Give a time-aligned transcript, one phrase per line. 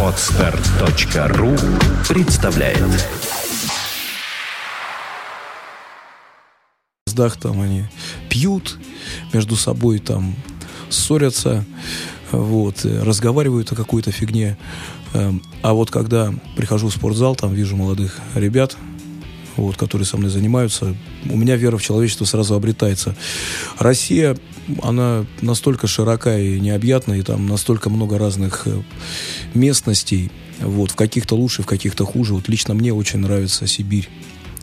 [0.00, 1.56] Отстар.ру
[2.08, 2.78] представляет
[7.14, 7.84] поездах там они
[8.28, 8.78] пьют
[9.32, 10.34] между собой, там
[10.90, 11.64] ссорятся,
[12.32, 14.56] вот, разговаривают о какой-то фигне.
[15.12, 18.76] Эм, а вот когда прихожу в спортзал, там вижу молодых ребят,
[19.56, 20.94] вот, которые со мной занимаются,
[21.28, 23.14] у меня вера в человечество сразу обретается.
[23.78, 24.36] Россия,
[24.82, 28.82] она настолько широка и необъятна, и там настолько много разных э,
[29.54, 30.30] местностей,
[30.60, 32.34] вот, в каких-то лучше, в каких-то хуже.
[32.34, 34.08] Вот лично мне очень нравится Сибирь.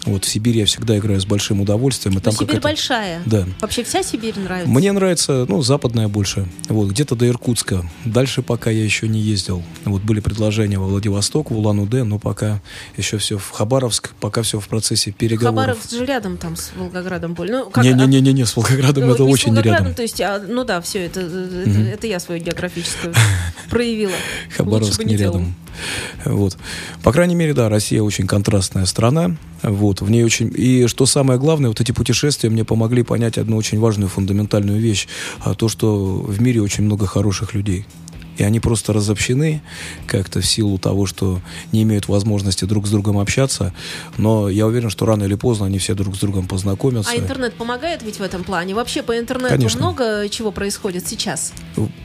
[0.05, 2.17] Вот в Сибири я всегда играю с большим удовольствием.
[2.17, 3.21] И там Сибирь большая.
[3.25, 3.45] Да.
[3.59, 4.69] Вообще вся Сибирь нравится?
[4.69, 6.47] Мне нравится, ну, западная больше.
[6.69, 7.85] Вот, где-то до Иркутска.
[8.05, 9.63] Дальше пока я еще не ездил.
[9.85, 12.61] Вот были предложения во Владивосток, в Улан-Удэ, но пока
[12.97, 15.77] еще все в Хабаровск, пока все в процессе переговоров.
[15.77, 17.57] Хабаровск же рядом там с Волгоградом более.
[17.57, 19.93] Ну, как, Не-не-не, не, с Волгоградом ну, это не очень не рядом.
[19.93, 23.13] То есть, а, ну да, все, это, это, это я свою географическую
[23.69, 24.13] проявила.
[24.57, 25.55] Хабаровск не рядом.
[26.25, 26.57] Вот.
[27.03, 29.35] По крайней мере, да, Россия очень контрастная страна.
[29.63, 30.49] Вот, в ней очень...
[30.55, 35.09] И что самое главное, вот эти путешествия мне помогли понять одну очень важную фундаментальную вещь.
[35.39, 37.85] А то, что в мире очень много хороших людей
[38.41, 39.61] и они просто разобщены
[40.07, 41.39] как-то в силу того, что
[41.71, 43.73] не имеют возможности друг с другом общаться.
[44.17, 47.11] Но я уверен, что рано или поздно они все друг с другом познакомятся.
[47.11, 48.73] А интернет помогает ведь в этом плане?
[48.73, 49.79] Вообще по интернету Конечно.
[49.79, 51.53] много чего происходит сейчас?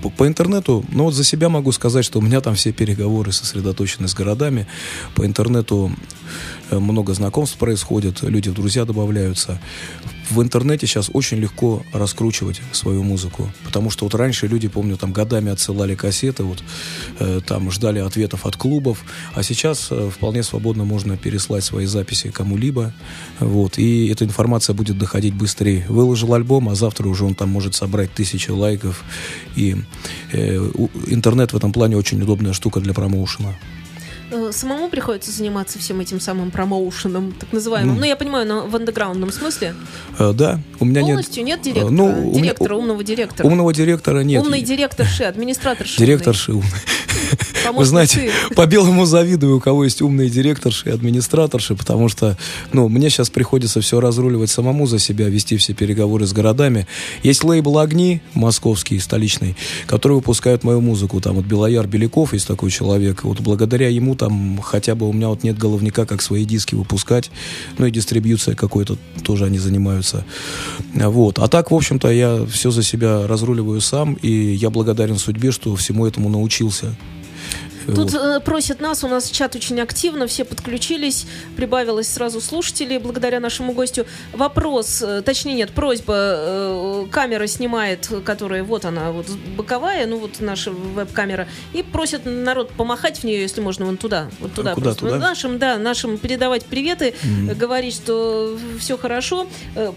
[0.02, 3.32] По, по интернету, ну вот за себя могу сказать, что у меня там все переговоры
[3.32, 4.66] сосредоточены с городами.
[5.14, 9.60] По интернету э, много знакомств происходит, люди в друзья добавляются
[10.30, 13.50] в интернете сейчас очень легко раскручивать свою музыку.
[13.64, 16.62] Потому что вот раньше люди, помню, там годами отсылали кассеты, вот
[17.18, 22.30] э, там ждали ответов от клубов, а сейчас э, вполне свободно можно переслать свои записи
[22.30, 22.92] кому-либо,
[23.40, 25.86] вот, и эта информация будет доходить быстрее.
[25.88, 29.04] Выложил альбом, а завтра уже он там может собрать тысячи лайков,
[29.54, 29.76] и
[30.32, 30.70] э,
[31.06, 33.54] интернет в этом плане очень удобная штука для промоушена.
[34.36, 37.96] Э, самому приходится заниматься всем этим самым промоушеном, так называемым.
[37.96, 38.00] Mm.
[38.00, 39.74] Ну, я понимаю, но в андеграундном смысле.
[40.18, 41.58] Uh, да, у меня Полностью нет...
[41.64, 41.92] нет директора?
[41.92, 42.78] Uh, ну, директора, меня...
[42.78, 43.46] умного директора?
[43.46, 44.42] Умного директора нет.
[44.42, 45.98] Умный директорши, администраторши.
[45.98, 46.70] Директорши умный.
[47.72, 52.36] Вы знаете, по белому завидую, у кого есть умные директорши и администраторши, потому что,
[52.72, 56.86] ну, мне сейчас приходится все разруливать самому за себя, вести все переговоры с городами.
[57.22, 61.20] Есть лейбл «Огни», московский, столичный, который выпускает мою музыку.
[61.20, 63.24] Там вот Белояр Беляков есть такой человек.
[63.24, 67.30] Вот благодаря ему там хотя бы у меня вот нет головника, как свои диски выпускать.
[67.78, 70.24] Ну и дистрибьюция какой-то тоже они занимаются.
[70.94, 71.38] Вот.
[71.38, 75.74] А так, в общем-то, я все за себя разруливаю сам, и я благодарен судьбе, что
[75.76, 76.94] всему этому научился.
[77.94, 81.26] Тут э, просят нас, у нас чат очень активно, все подключились,
[81.56, 84.06] прибавилось сразу слушателей благодаря нашему гостю.
[84.32, 90.40] Вопрос, э, точнее нет, просьба, э, камера снимает, которая, вот она, вот боковая, ну вот
[90.40, 94.72] наша веб-камера, и просят народ помахать в нее, если можно, вон туда, вот туда.
[94.72, 95.06] А куда, просто.
[95.06, 95.18] туда?
[95.18, 97.54] Нашим, да, нашим передавать приветы, mm-hmm.
[97.54, 99.46] говорить, что все хорошо.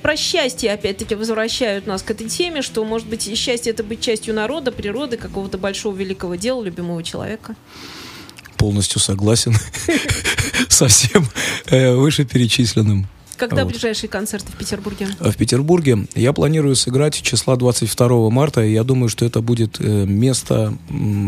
[0.01, 4.33] Про счастье, опять-таки, возвращают нас к этой теме, что, может быть, счастье это быть частью
[4.33, 7.55] народа, природы, какого-то большого великого дела, любимого человека
[8.59, 9.55] полностью согласен
[10.69, 11.25] со всем
[11.67, 13.07] э, вышеперечисленным.
[13.39, 13.71] Когда вот.
[13.71, 15.07] ближайшие концерты в Петербурге?
[15.19, 20.05] В Петербурге я планирую сыграть числа 22 марта, и я думаю, что это будет э,
[20.05, 20.73] место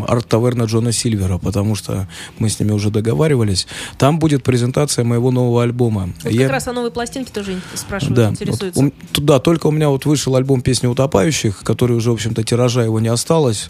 [0.07, 3.65] арт-таверна Джона Сильвера, потому что мы с ними уже договаривались.
[3.97, 6.09] Там будет презентация моего нового альбома.
[6.23, 6.41] Вот я...
[6.41, 8.29] Как раз о новой пластинке тоже спрашивают, да.
[8.31, 8.83] интересуются.
[8.83, 12.83] Вот, да, только у меня вот вышел альбом «Песни утопающих», который уже, в общем-то, тиража
[12.83, 13.69] его не осталось.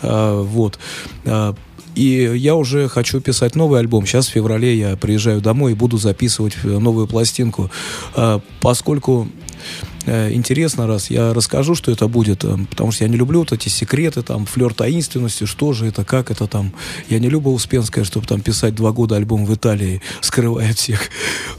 [0.00, 0.78] А, вот.
[1.26, 1.54] А,
[1.94, 4.06] и я уже хочу писать новый альбом.
[4.06, 7.70] Сейчас в феврале я приезжаю домой и буду записывать э, новую пластинку.
[8.14, 9.28] А, поскольку
[10.06, 13.52] э, интересно, раз я расскажу, что это будет, э, потому что я не люблю вот
[13.52, 16.72] эти секреты, там, флер таинственности, что же это, как это там.
[17.10, 21.10] Я не люблю Успенская, чтобы там писать два года альбом в Италии, скрывая всех.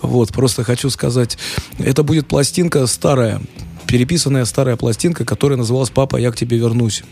[0.01, 1.37] Вот, просто хочу сказать,
[1.77, 3.39] это будет пластинка старая,
[3.85, 7.03] переписанная старая пластинка, которая называлась «Папа, я к тебе вернусь».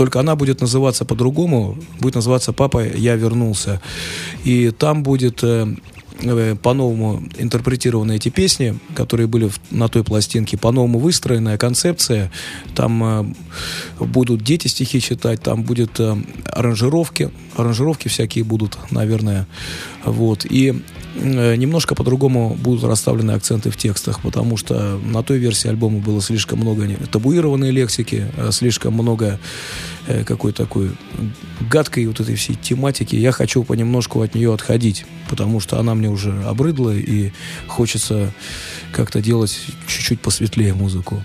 [0.00, 3.82] Только она будет называться по-другому, будет называться «Папа, я вернулся».
[4.44, 5.76] И там будет э,
[6.22, 12.32] э, по-новому интерпретированы эти песни, которые были в, на той пластинке, по-новому выстроенная концепция.
[12.74, 13.24] Там э,
[13.98, 16.16] будут дети стихи читать, там будет э,
[16.46, 19.46] аранжировки, аранжировки всякие будут, наверное.
[20.06, 20.46] Вот.
[20.46, 20.82] И
[21.14, 26.60] немножко по-другому будут расставлены акценты в текстах, потому что на той версии альбома было слишком
[26.60, 29.38] много табуированной лексики, э, слишком много
[30.06, 30.90] э, какой-то такой
[31.68, 33.16] гадкой вот этой всей тематики.
[33.16, 37.32] Я хочу понемножку от нее отходить, потому что она мне уже обрыдла, и
[37.66, 38.32] хочется
[38.92, 41.22] как-то делать чуть-чуть посветлее музыку.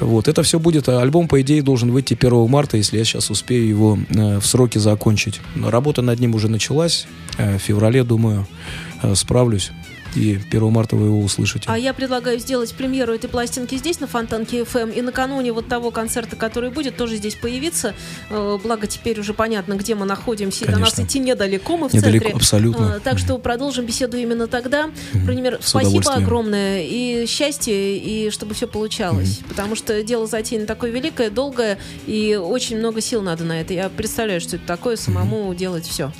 [0.00, 3.30] Вот, это все будет, а альбом, по идее, должен выйти 1 марта, если я сейчас
[3.30, 5.40] успею его э, в сроки закончить.
[5.56, 9.72] Но работа над ним уже началась, э, в феврале, думаю, э, справлюсь
[10.18, 11.64] и 1 марта вы его услышите.
[11.68, 15.90] А я предлагаю сделать премьеру этой пластинки здесь, на Фонтанке FM, и накануне вот того
[15.90, 17.94] концерта, который будет, тоже здесь появиться.
[18.30, 20.72] Э, благо теперь уже понятно, где мы находимся, Конечно.
[20.72, 22.36] и до нас идти недалеко, мы в недалеко, центре.
[22.36, 22.96] абсолютно.
[22.96, 24.90] Э, так что продолжим беседу именно тогда.
[25.12, 29.40] Например, спасибо огромное, и счастье, и чтобы все получалось.
[29.48, 33.72] Потому что дело затеяно такое великое, долгое, и очень много сил надо на это.
[33.72, 36.12] Я представляю, что это такое, самому делать все.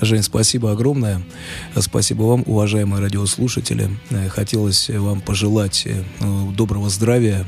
[0.00, 1.22] Жень, спасибо огромное.
[1.76, 3.88] Спасибо вам, уважаемые радиослушатели слушатели.
[4.10, 6.02] Э, хотелось вам пожелать э,
[6.54, 7.46] доброго здравия.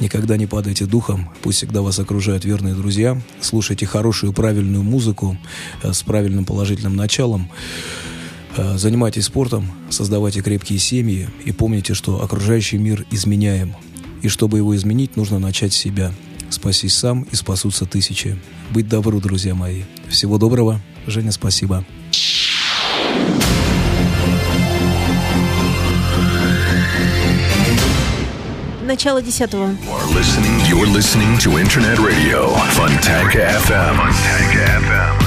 [0.00, 3.22] Никогда не падайте духом, пусть всегда вас окружают верные друзья.
[3.40, 5.38] Слушайте хорошую, правильную музыку
[5.84, 7.48] э, с правильным положительным началом.
[8.76, 13.74] Занимайтесь спортом, создавайте крепкие семьи и помните, что окружающий мир изменяем.
[14.22, 16.12] И чтобы его изменить, нужно начать с себя.
[16.50, 18.36] Спасись сам и спасутся тысячи.
[18.70, 19.82] Быть добру, друзья мои.
[20.08, 20.80] Всего доброго.
[21.06, 21.84] Женя, спасибо.
[28.93, 29.69] начало десятого.
[29.69, 33.95] You're listening, you're listening to Internet Radio, Fontanka FM.
[33.95, 35.22] Fontanka FM.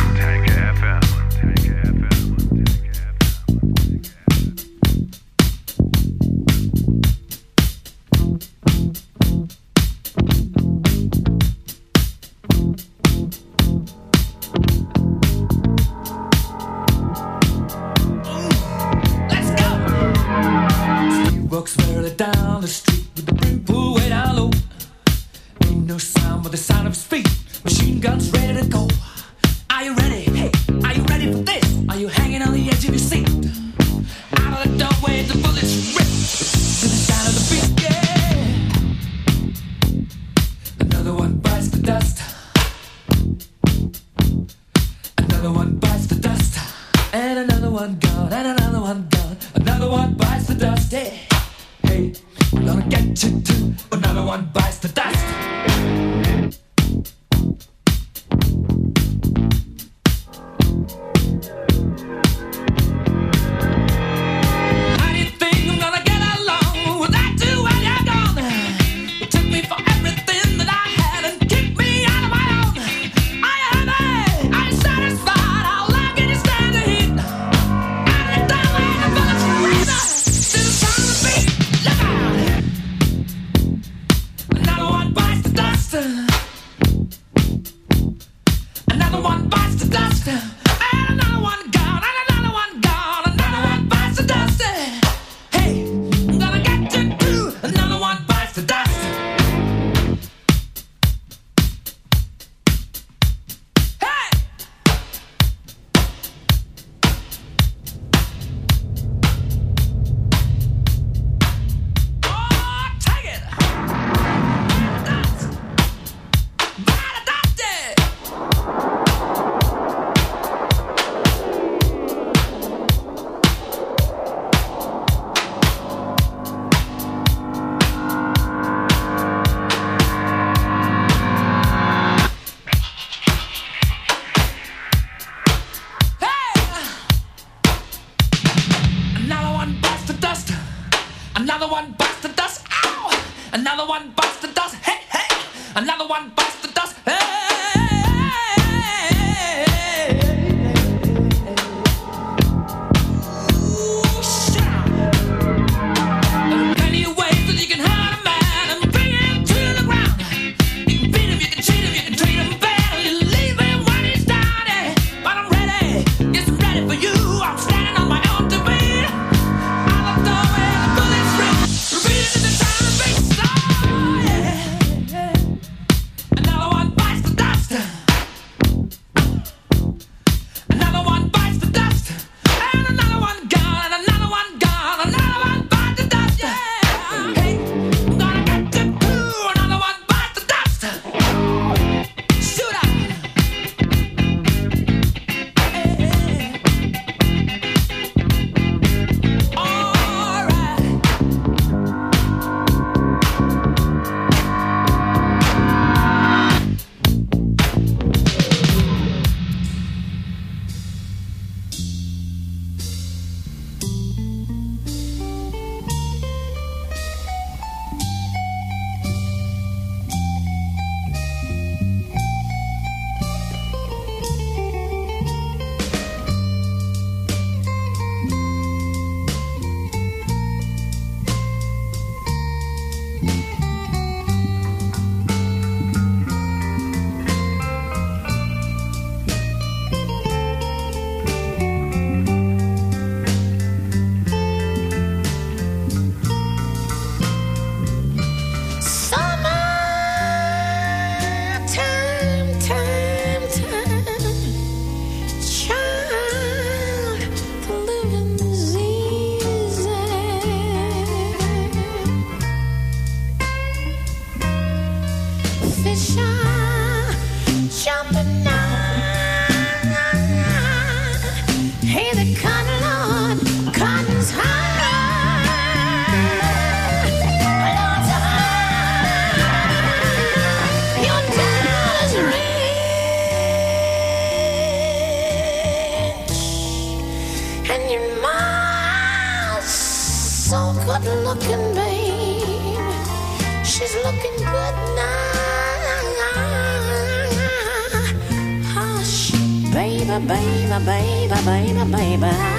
[302.17, 302.56] 我们。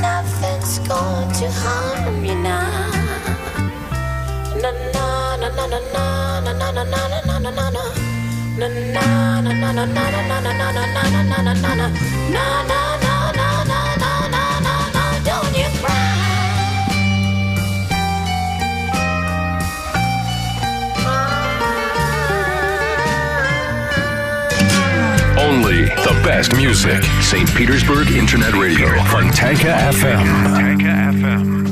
[0.00, 2.90] nothing's going to harm you now.
[4.62, 5.78] Na na na na na
[6.40, 7.84] na na na na na na na na.
[8.58, 11.88] Na na na na na na na na na na na na na na na
[12.34, 13.09] na na
[26.14, 27.02] the best music.
[27.22, 27.48] St.
[27.54, 30.24] Petersburg Internet Radio, Fontanka FM.
[30.26, 31.69] Fontanka FM.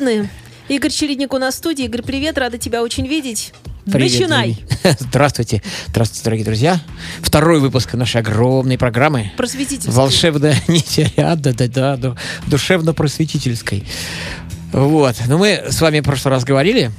[0.00, 0.30] Ариадны.
[0.68, 1.84] Игорь Чередник у нас в студии.
[1.84, 3.52] Игорь, привет, рада тебя очень видеть.
[3.84, 4.58] Привет, Начинай.
[5.00, 5.62] Здравствуйте.
[5.88, 6.80] Здравствуйте, дорогие друзья.
[7.20, 9.32] Второй выпуск нашей огромной программы.
[9.36, 9.92] Просветительской.
[9.92, 13.84] Волшебная нить Ариадны, да, да, да, душевно-просветительской.
[14.72, 15.16] Вот.
[15.26, 16.90] Ну, мы с вами в прошлый раз говорили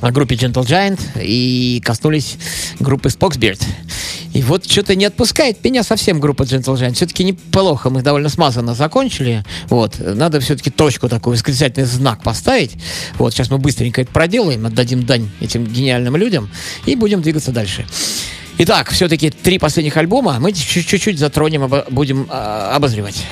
[0.00, 2.38] о группе Gentle Giant и коснулись
[2.80, 3.62] группы Spoxbeard.
[4.36, 6.92] И вот что-то не отпускает меня совсем группа Gentle Giant.
[6.92, 9.42] Все-таки неплохо, мы довольно смазанно закончили.
[9.70, 12.72] Вот, надо все-таки точку такой, восклицательный знак поставить.
[13.14, 16.50] Вот, сейчас мы быстренько это проделаем, отдадим дань этим гениальным людям
[16.84, 17.86] и будем двигаться дальше.
[18.58, 23.24] Итак, все-таки три последних альбома мы чуть-чуть затронем, обо- будем э, обозревать.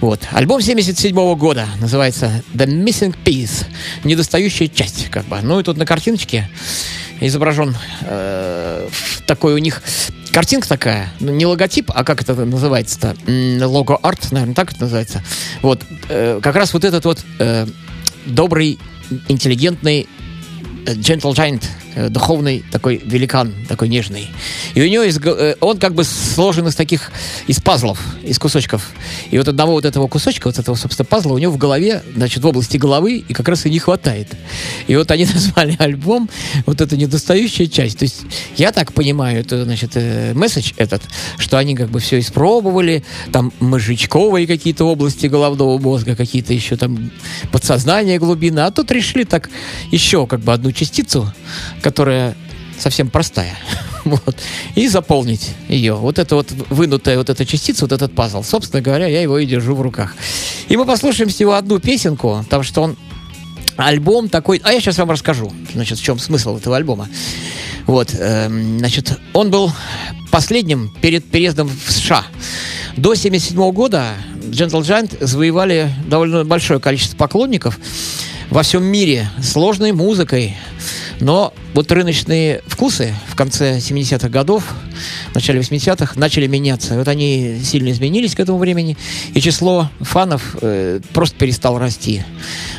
[0.00, 0.20] Вот.
[0.30, 3.66] Альбом 77 года называется The Missing Piece.
[4.02, 5.40] Недостающая часть, как бы.
[5.42, 6.48] Ну и тут на картиночке
[7.20, 8.88] изображен э,
[9.26, 9.82] такой у них
[10.38, 13.16] картинка такая, ну, не логотип, а как это называется-то?
[13.66, 15.20] Лого-арт, наверное, так это называется.
[15.62, 17.66] Вот, э, как раз вот этот вот э,
[18.24, 18.78] добрый,
[19.26, 20.06] интеллигентный
[20.86, 21.64] э, Gentle Giant,
[22.10, 24.28] духовный такой великан, такой нежный.
[24.74, 27.10] И у него есть, э, он как бы сложен из таких,
[27.46, 28.90] из пазлов, из кусочков.
[29.30, 32.42] И вот одного вот этого кусочка, вот этого, собственно, пазла у него в голове, значит,
[32.42, 34.28] в области головы, и как раз и не хватает.
[34.86, 36.28] И вот они назвали альбом
[36.66, 37.98] вот эта недостающая часть.
[37.98, 38.22] То есть
[38.56, 41.02] я так понимаю, это, значит, э, месседж этот,
[41.38, 47.10] что они как бы все испробовали, там мозжечковые какие-то области головного мозга, какие-то еще там
[47.50, 49.50] подсознание глубина, а тут решили так
[49.90, 51.32] еще как бы одну частицу,
[51.82, 52.36] которая
[52.78, 53.56] совсем простая,
[54.04, 54.36] вот,
[54.74, 55.94] и заполнить ее.
[55.94, 58.42] Вот это вот вынутая вот эта частица, вот этот пазл.
[58.42, 60.14] Собственно говоря, я его и держу в руках.
[60.68, 62.96] И мы послушаем всего одну песенку, потому что он
[63.76, 64.60] альбом такой...
[64.64, 67.08] А я сейчас вам расскажу, значит, в чем смысл этого альбома.
[67.86, 69.72] Вот, эм, значит, он был
[70.30, 72.24] последним перед переездом в США.
[72.96, 74.14] До 1977 года
[74.50, 77.78] Gentle Giant завоевали довольно большое количество поклонников
[78.50, 80.56] во всем мире сложной музыкой.
[81.20, 84.64] Но вот рыночные вкусы в конце 70-х годов,
[85.32, 86.96] в начале 80-х начали меняться.
[86.98, 88.96] Вот они сильно изменились к этому времени,
[89.34, 92.22] и число фанов э, просто перестало расти.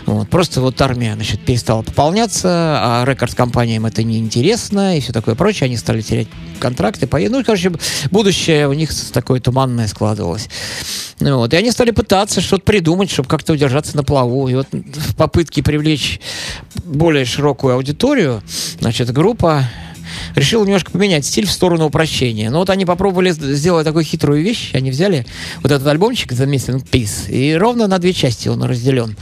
[0.05, 0.29] Вот.
[0.29, 5.65] Просто вот армия значит, перестала пополняться, а рекорд-компаниям это неинтересно и все такое прочее.
[5.65, 6.27] Они стали терять
[6.59, 7.07] контракты.
[7.07, 7.71] по- Ну, короче,
[8.11, 10.49] будущее у них такое туманное складывалось.
[11.19, 11.53] Ну, вот.
[11.53, 14.47] И они стали пытаться что-то придумать, чтобы как-то удержаться на плаву.
[14.47, 16.19] И вот в попытке привлечь
[16.85, 18.41] более широкую аудиторию,
[18.79, 19.63] значит, группа
[20.35, 22.49] решила немножко поменять стиль в сторону упрощения.
[22.49, 24.71] Но вот они попробовали сделать такую хитрую вещь.
[24.73, 25.25] Они взяли
[25.61, 29.15] вот этот альбомчик The Missing Piece, и ровно на две части он разделен.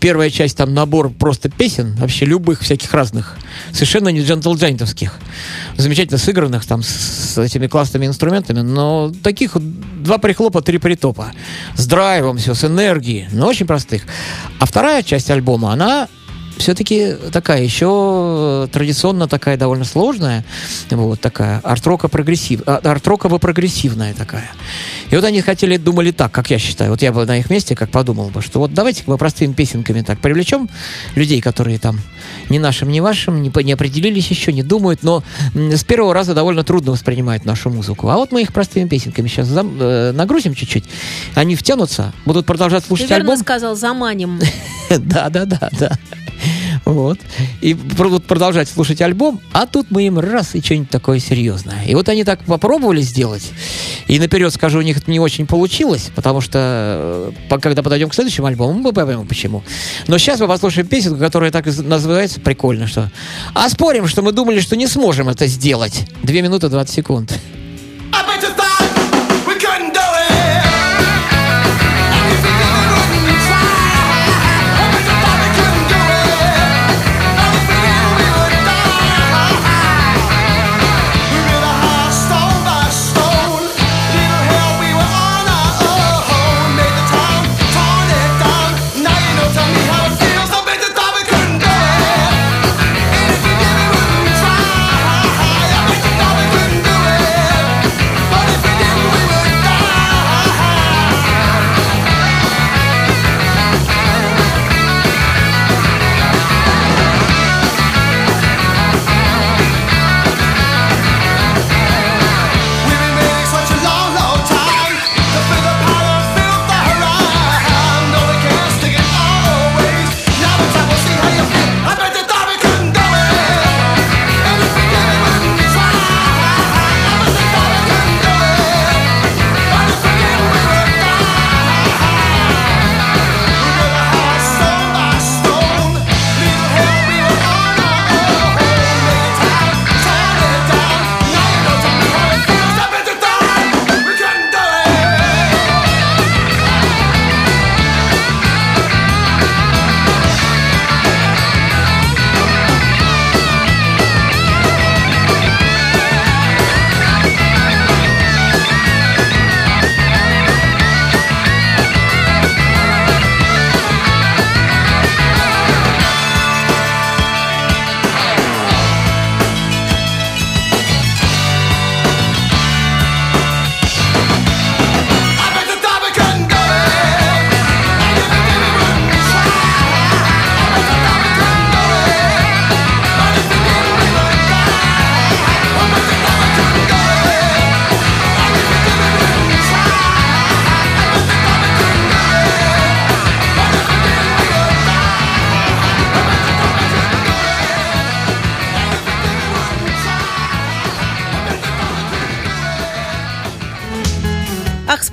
[0.00, 3.36] Первая часть там набор просто песен, вообще любых, всяких разных,
[3.72, 5.18] совершенно не Gentle Giant овских,
[5.76, 11.32] замечательно сыгранных там с, с этими классными инструментами, но таких два прихлопа, три притопа.
[11.76, 14.02] С драйвом все, с энергией, но очень простых.
[14.58, 16.08] А вторая часть альбома, она
[16.56, 20.44] все-таки такая еще традиционно такая довольно сложная,
[20.90, 24.50] вот такая арт-рока прогрессив, а, арт-роково прогрессивная такая.
[25.10, 27.76] И вот они хотели, думали так, как я считаю, вот я бы на их месте
[27.76, 30.68] как подумал бы, что вот давайте мы простыми песенками так привлечем
[31.14, 32.00] людей, которые там
[32.48, 35.22] ни нашим, ни вашим, не, не определились еще, не думают, но
[35.54, 38.08] с первого раза довольно трудно воспринимают нашу музыку.
[38.08, 40.84] А вот мы их простыми песенками сейчас зам- э, нагрузим чуть-чуть,
[41.34, 43.38] они втянутся, будут продолжать Ты слушать верно альбом.
[43.44, 44.40] сказал, заманим.
[44.88, 45.98] Да, да, да, да.
[46.84, 47.18] Вот.
[47.60, 51.84] И будут продолжать слушать альбом, а тут мы им раз и что-нибудь такое серьезное.
[51.84, 53.50] И вот они так попробовали сделать.
[54.06, 58.14] И наперед скажу, у них это не очень получилось, потому что э, когда подойдем к
[58.14, 59.62] следующему альбому, мы поймем почему.
[60.06, 63.10] Но сейчас мы послушаем песенку, которая так называется прикольно, что
[63.54, 66.06] «А спорим, что мы думали, что не сможем это сделать».
[66.22, 67.38] Две минуты 20 секунд.
[68.12, 68.75] I you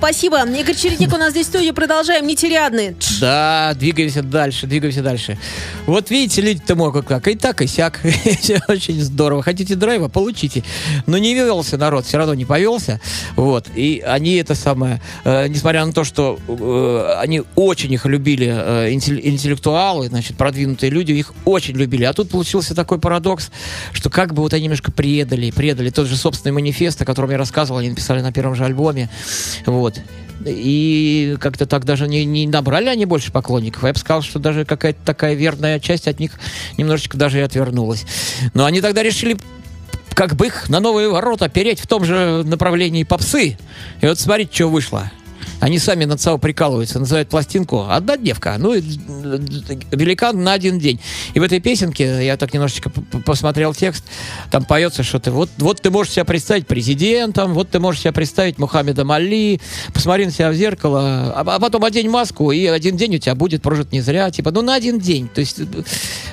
[0.04, 0.44] спасибо.
[0.44, 1.72] Игорь Чередник у нас здесь в студии.
[1.72, 2.28] Продолжаем.
[2.28, 2.94] Нетериадные.
[3.00, 3.20] Тш.
[3.22, 5.38] Да, двигаемся дальше, двигаемся дальше.
[5.86, 8.00] Вот видите, люди-то могут как, и так, и сяк.
[8.70, 9.44] Очень здорово.
[9.44, 10.64] Хотите драйва, получите.
[11.08, 13.02] Но не велся народ, все равно не повелся.
[13.36, 13.68] Вот.
[13.76, 18.94] И они это самое, э, несмотря на то, что э, они очень их любили, э,
[18.94, 22.06] интеллектуалы, значит, продвинутые люди, их очень любили.
[22.06, 23.52] А тут получился такой парадокс,
[23.92, 27.38] что как бы вот они немножко предали, предали тот же собственный манифест, о котором я
[27.38, 29.10] рассказывал, они написали на первом же альбоме.
[29.66, 30.00] Вот.
[30.46, 33.84] И как-то так даже не, не набрали они больше поклонников.
[33.84, 36.40] Я бы сказал, что даже какая-то такая верная часть от них
[36.78, 38.06] немножечко даже и отвернулась.
[38.54, 39.38] Но они тогда решили
[40.14, 43.58] как бы их на новые ворота переть в том же направлении попсы.
[44.02, 45.12] И вот смотрите, что вышло.
[45.64, 48.58] Они сами над собой прикалываются, называют пластинку «Одна девка».
[48.60, 51.00] Ну, э, великан на один день.
[51.34, 52.90] И в этой песенке, я так немножечко
[53.26, 54.04] посмотрел текст,
[54.52, 55.32] там поется что-то.
[55.32, 59.62] Вот, вот ты можешь себя представить президентом, вот ты можешь себя представить Мухаммедом Али,
[59.94, 63.34] посмотри на себя в зеркало, а, а потом одень маску, и один день у тебя
[63.34, 64.32] будет прожит не зря.
[64.32, 65.30] Типа, ну, на один день.
[65.30, 65.66] То есть, э,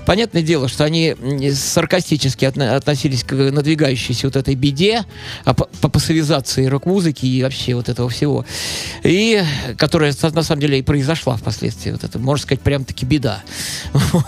[0.06, 1.14] понятное дело, что они
[1.54, 5.04] саркастически отно- относились к надвигающейся вот этой беде,
[5.44, 8.44] а по, по пассивизации рок-музыки и вообще вот этого всего.
[9.04, 9.19] И
[9.76, 11.90] которая со- на самом деле и произошла впоследствии.
[11.92, 13.42] Вот это, можно сказать, прям-таки беда.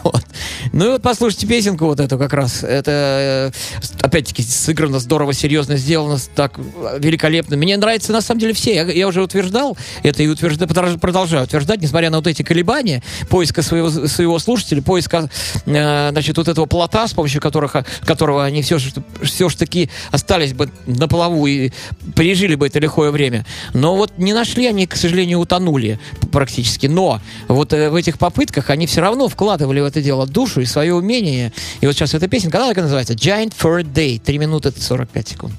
[0.05, 0.25] Вот.
[0.73, 2.63] Ну и вот послушайте песенку вот эту как раз.
[2.63, 6.59] Это, э, опять-таки, сыграно здорово, серьезно сделано, так
[6.99, 7.57] великолепно.
[7.57, 8.75] Мне нравятся, на самом деле, все.
[8.75, 13.03] Я, я уже утверждал это и утверждаю, продолж- продолжаю утверждать, несмотря на вот эти колебания,
[13.29, 15.29] поиска своего, своего слушателя, поиска,
[15.67, 19.91] э, значит, вот этого плота, с помощью которых, которого они все, же- все ж таки
[20.11, 21.71] остались бы на плаву и
[22.17, 23.45] пережили бы это лихое время.
[23.75, 25.99] Но вот не нашли они, к сожалению, утонули
[26.31, 26.87] практически.
[26.87, 30.65] Но вот э, в этих попытках они все равно вкладывали в это дело душу и
[30.65, 31.53] свое умение.
[31.81, 34.21] И вот сейчас эта песенка, она так и называется «Giant for a Day».
[34.25, 35.55] 3 минуты 45 секунд.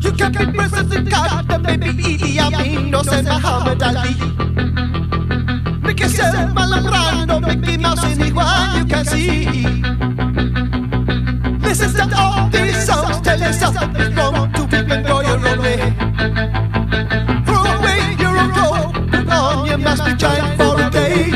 [0.00, 4.14] You can be President Carter, maybe Idi Amin, or say Muhammad Ali.
[5.82, 10.51] Make yourself Marlon Brando, Mickey Mouse, anyone you can see.
[12.02, 15.78] To all these songs, tell that it's wrong to and go your own way.
[17.46, 21.30] Throw away your own coat, put on your mask, be giant for a day.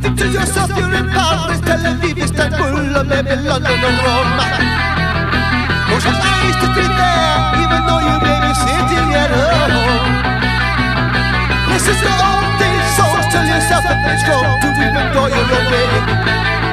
[0.00, 4.40] Think to yourself you're in Paris, Tel Aviv, Istanbul, or maybe London or Rome.
[5.86, 10.16] Close your eyes to be there, even though you may be sitting at home.
[11.68, 15.66] Listen to all these songs, tell yourself that it's wrong to even go your own
[15.68, 16.71] way.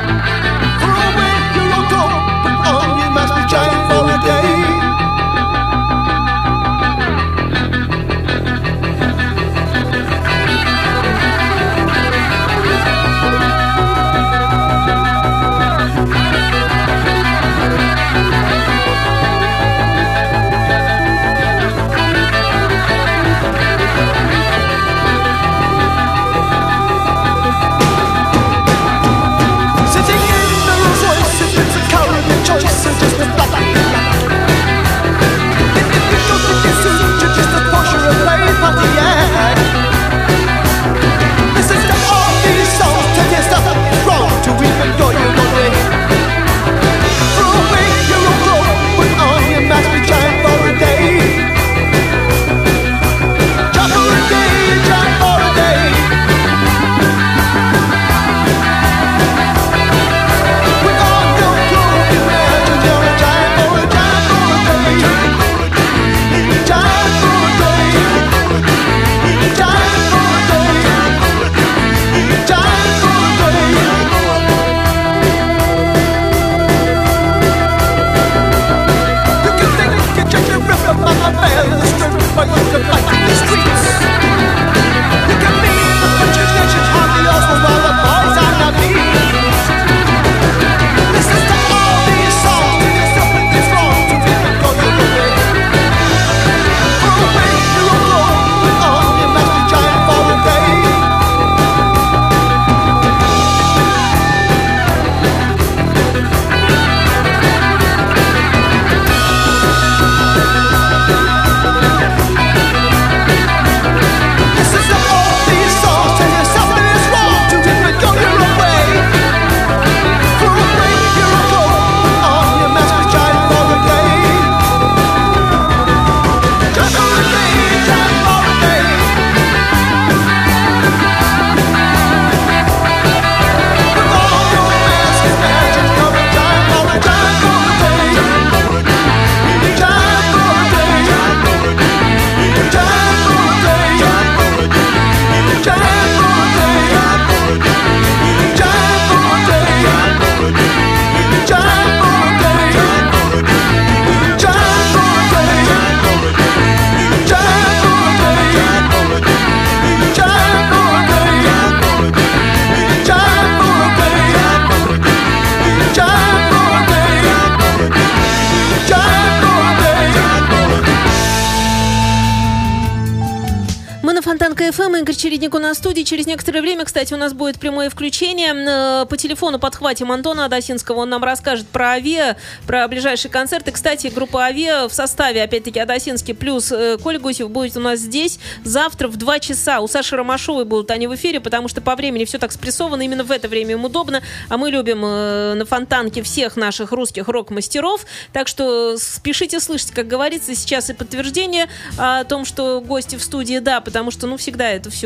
[175.10, 176.04] Игорь Чередник у нас в студии.
[176.04, 178.54] Через некоторое время, кстати, у нас будет прямое включение.
[178.54, 180.98] Э, По телефону подхватим Антона Адасинского.
[180.98, 183.72] Он нам расскажет про АВИА, про ближайшие концерты.
[183.72, 188.38] Кстати, группа АВИА в составе, опять-таки, Адасинский плюс э, Коля Гусев будет у нас здесь
[188.64, 189.80] завтра в 2 часа.
[189.80, 193.02] У Саши Ромашовой будут они в эфире, потому что по времени все так спрессовано.
[193.02, 194.22] Именно в это время им удобно.
[194.48, 198.06] А мы любим э, на Фонтанке всех наших русских рок-мастеров.
[198.32, 201.68] Так что спешите слышать, как говорится, сейчас и подтверждение
[201.98, 204.99] о том, что гости в студии, да, потому что, ну, всегда это все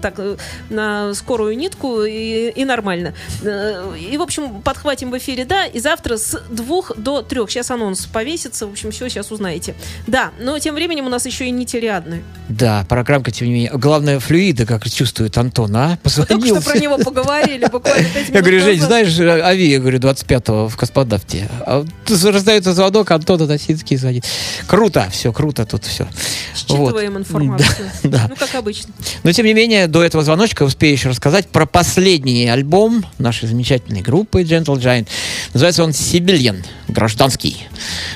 [0.00, 0.36] так э,
[0.70, 3.14] на скорую нитку и, и нормально.
[3.42, 7.50] Э, И, в общем, подхватим в эфире, да, и завтра с двух до трех.
[7.50, 9.74] Сейчас анонс повесится, в общем, все сейчас узнаете.
[10.06, 12.22] Да, но тем временем у нас еще и нетелеадны.
[12.48, 13.70] Да, программка, тем не менее.
[13.74, 15.98] Главное, флюида, как чувствует Антон, а?
[16.02, 16.60] Только Позвонил.
[16.60, 21.48] что про него поговорили буквально Я говорю, Жень, знаешь, Ави, я говорю, 25-го в космонавте.
[21.60, 21.84] А
[22.24, 24.24] раздается звонок, Антон Адасинский звонит.
[24.66, 26.06] Круто, все, круто тут все.
[26.54, 27.90] Считываем информацию.
[28.02, 28.26] Да, да.
[28.30, 28.91] Ну, как обычно.
[29.22, 34.02] Но, тем не менее, до этого звоночка успею еще рассказать про последний альбом нашей замечательной
[34.02, 35.08] группы Gentle Giant.
[35.52, 37.56] Называется он «Сибильен», гражданский.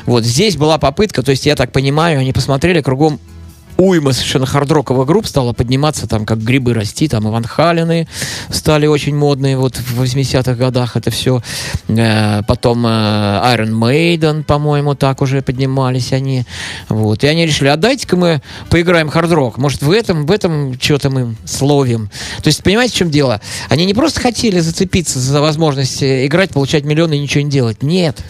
[0.05, 3.21] Вот здесь была попытка, то есть, я так понимаю, они посмотрели кругом
[3.77, 8.09] уйма совершенно хардроковых групп стала подниматься, там, как грибы расти, там, Иван Халины
[8.51, 11.43] стали очень модные, вот, в 80-х годах это все.
[11.87, 16.45] потом э, Iron Maiden, по-моему, так уже поднимались они.
[16.89, 19.59] Вот, и они решили, а дайте-ка мы поиграем хард-рок.
[19.59, 22.11] Может, в этом, в этом что-то мы словим.
[22.43, 23.41] То есть, понимаете, в чем дело?
[23.69, 27.83] Они не просто хотели зацепиться за возможность э, играть, получать миллионы и ничего не делать.
[27.83, 28.23] Нет.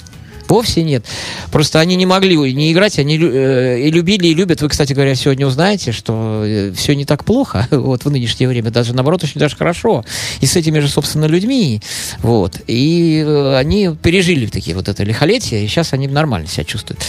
[0.48, 1.04] Вовсе нет.
[1.50, 4.62] Просто они не могли не играть, они э, и любили, и любят.
[4.62, 8.70] Вы, кстати говоря, сегодня узнаете, что все не так плохо вот, в нынешнее время.
[8.70, 10.04] Даже, наоборот, очень даже хорошо.
[10.40, 11.80] И с этими же, собственно, людьми.
[12.18, 12.60] Вот.
[12.66, 17.02] И э, они пережили такие вот это лихолетие, и сейчас они нормально себя чувствуют.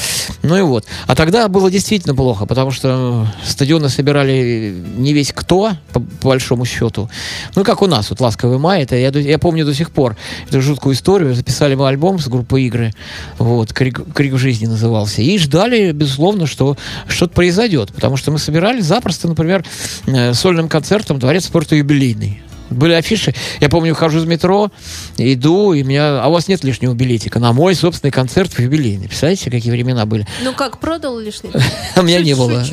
[0.44, 0.86] Ну и вот.
[1.06, 6.66] А тогда было действительно плохо, потому что стадионы собирали не весь кто, по, по большому
[6.66, 7.10] счету.
[7.56, 10.16] Ну, как у нас, вот «Ласковый май», это я, я помню до сих пор
[10.48, 11.36] эту жуткую историю.
[11.36, 12.94] Записали мы альбом с группой «Игры»,
[13.38, 18.40] вот, «Крик, «Крик в жизни» назывался, и ждали, безусловно, что что-то произойдет, потому что мы
[18.40, 19.66] собирались запросто, например,
[20.06, 22.42] э, сольным концертом «Дворец спорта юбилейный».
[22.70, 23.34] Были афиши.
[23.62, 24.72] Я помню, хожу из метро,
[25.18, 26.22] иду, и меня...
[26.22, 29.08] А у вас нет лишнего билетика на мой собственный концерт в юбилейный.
[29.08, 30.28] Представляете, какие времена были?
[30.44, 31.52] Ну как, продал лишний?
[31.96, 32.64] У меня не было.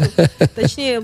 [0.55, 1.01] Точнее,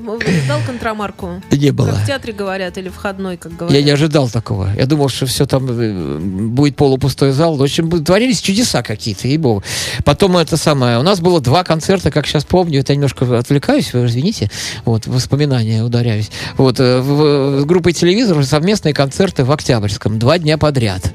[0.49, 1.43] дал контрамарку.
[1.51, 1.93] Не было.
[1.93, 3.77] В театре говорят, или входной, как говорят.
[3.77, 4.69] Я не ожидал такого.
[4.77, 7.57] Я думал, что все там э, будет полупустой зал.
[7.57, 9.63] В общем, творились чудеса какие-то, ей-богу.
[10.05, 10.99] Потом это самое.
[10.99, 12.81] У нас было два концерта, как сейчас помню.
[12.81, 14.51] Это я немножко отвлекаюсь, вы извините.
[14.85, 16.31] Вот, воспоминания ударяюсь.
[16.57, 18.41] Вот, э, в- в- с группой телевизора
[18.81, 20.19] совместные концерты в Октябрьском.
[20.19, 21.13] Два дня подряд.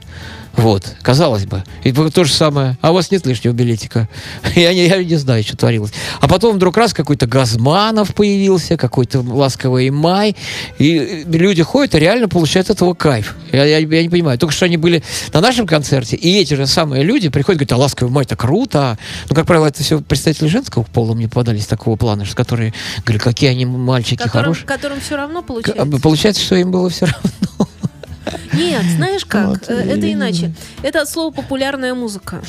[0.58, 1.64] Вот, казалось бы.
[1.84, 2.78] И то же самое.
[2.82, 4.08] А у вас нет лишнего билетика.
[4.56, 5.92] Я не, я не знаю, что творилось.
[6.22, 10.36] А потом вдруг раз какой-то Газманов появился, какой-то ласковый май.
[10.80, 13.36] И э, люди ходят и реально получают от этого кайф.
[13.52, 14.38] Я, я- я не понимаю.
[14.40, 17.74] Только что они были на нашем концерте, и эти же самые люди приходят и говорят,
[17.74, 18.98] а ласковый май, это круто.
[19.30, 23.24] Ну, как правило, это все представители женского пола мне попадались такого плана, что которые говорят,
[23.24, 24.66] какие они мальчики Которым, хорошие.
[24.68, 25.86] которым все равно получается.
[26.02, 27.68] Получается, что им было все равно.
[28.54, 29.48] Нет, знаешь как?
[29.48, 30.52] Вот, Э, Это иначе.
[30.84, 32.42] Это от слова популярная музыка.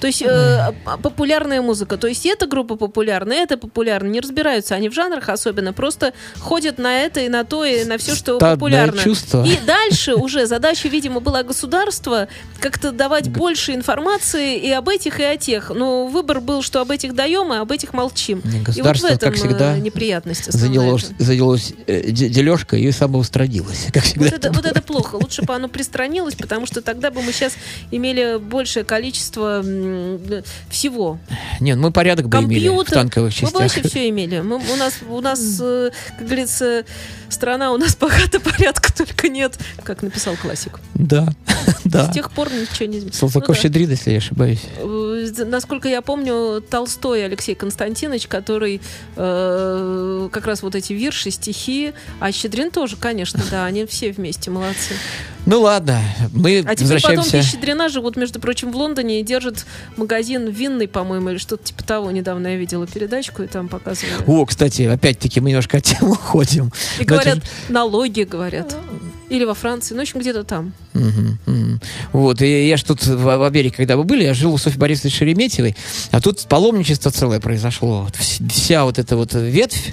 [0.00, 1.96] То есть э, п- популярная музыка.
[1.96, 4.08] То есть эта группа популярная, это популярно.
[4.08, 5.72] Не разбираются они в жанрах особенно.
[5.72, 9.00] Просто ходят на это и на то, и на все, что Стадное популярно.
[9.02, 9.44] чувство.
[9.46, 12.28] И дальше уже задача, видимо, была государства
[12.60, 15.70] как-то давать больше информации и об этих, и о тех.
[15.74, 18.40] Но выбор был, что об этих даем, а об этих молчим.
[18.40, 20.70] И вот в государство, этом как всегда, э, неприятность основная.
[20.80, 23.86] занялось, занялось де- дележкой и самоустранилось.
[23.92, 24.24] Как всегда.
[24.24, 25.13] Вот это, вот это плохо.
[25.18, 27.54] Лучше бы оно пристранилось, потому что тогда бы мы сейчас
[27.90, 29.62] имели большее количество
[30.70, 31.18] всего.
[31.60, 33.60] Нет, мы порядок бы имели в танковых Мы бы частях.
[33.62, 34.40] вообще все имели.
[34.40, 36.84] Мы- у нас, у нас, э, как говорится,
[37.28, 40.78] страна у нас богата, порядка только нет, как написал классик.
[40.94, 41.28] Да,
[41.84, 42.10] да.
[42.10, 43.16] С тех пор ничего не изменилось.
[43.18, 43.60] Салтыков Ну да.
[43.60, 44.60] щедрин, если я ошибаюсь.
[44.78, 45.10] Э,
[45.46, 48.80] Насколько я помню, Толстой Алексей Константинович, который
[49.16, 54.50] э, как раз вот эти вирши, стихи, а Щедрин тоже, конечно, да, они все вместе
[54.50, 54.94] молодцы.
[55.46, 56.00] Ну ладно,
[56.32, 57.26] мы А теперь возвращаемся.
[57.32, 59.66] потомки Щедрина живут, между прочим, в Лондоне и держат
[59.98, 62.10] магазин винный, по-моему, или что-то типа того.
[62.10, 64.14] Недавно я видела передачку, и там показывали.
[64.26, 66.72] О, кстати, опять-таки мы немножко от темы уходим.
[66.98, 68.74] И Но говорят, же- налоги, говорят.
[69.28, 70.72] Или во Франции, ну, в общем, где-то там.
[70.94, 71.80] Мгм, мгм.
[72.12, 74.78] Вот, и я ж тут в, в Америке, когда мы были, я жил у Софьи
[74.78, 75.76] Борисовны Шереметьевой,
[76.10, 78.08] а тут паломничество целое произошло.
[78.50, 79.92] Вся вот эта вот ветвь,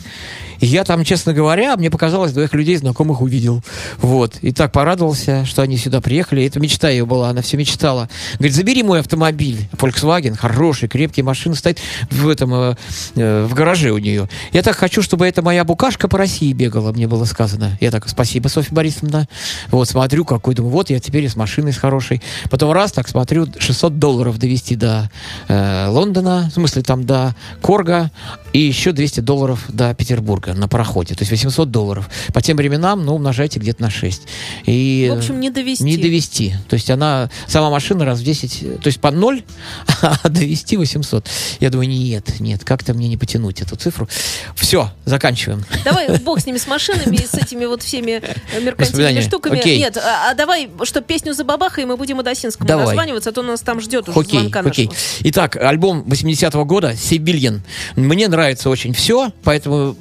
[0.61, 3.63] И я там, честно говоря, мне показалось, двоих людей знакомых увидел.
[3.97, 4.37] Вот.
[4.41, 6.45] И так порадовался, что они сюда приехали.
[6.45, 8.09] Это мечта ее была, она все мечтала.
[8.35, 9.67] Говорит, забери мой автомобиль.
[9.73, 11.79] Volkswagen, хороший, крепкий, машина стоит
[12.11, 12.75] в этом, э,
[13.15, 14.29] э, в гараже у нее.
[14.53, 17.75] Я так хочу, чтобы эта моя букашка по России бегала, мне было сказано.
[17.81, 19.27] Я так, спасибо, Софья Борисовна.
[19.71, 22.21] Вот, смотрю, какой, думаю, вот я теперь с машиной с хорошей.
[22.51, 25.09] Потом раз, так смотрю, 600 долларов довести до
[25.47, 28.11] э, Лондона, в смысле там до Корга,
[28.53, 31.15] и еще 200 долларов до Петербурга на пароходе.
[31.15, 32.09] То есть 800 долларов.
[32.33, 34.23] По тем временам, ну, умножайте где-то на 6.
[34.65, 35.83] И, В общем, не довести.
[35.83, 36.53] Не довести.
[36.69, 39.43] То есть она, сама машина раз в 10, то есть по 0,
[40.01, 41.27] а довести 800.
[41.59, 44.07] Я думаю, нет, нет, как-то мне не потянуть эту цифру.
[44.55, 45.63] Все, заканчиваем.
[45.85, 49.59] Давай бог с ними, с машинами и с этими вот всеми э, меркантильными штуками.
[49.59, 49.77] Окей.
[49.79, 52.85] Нет, а, а давай, что песню забабахаем, и мы будем Адасинскому Давай.
[52.85, 54.89] названиваться, а то нас там ждет уже Окей, звонка окей.
[55.21, 57.63] Итак, альбом 80-го года «Сибильен».
[57.95, 59.95] Мне нравится очень все, поэтому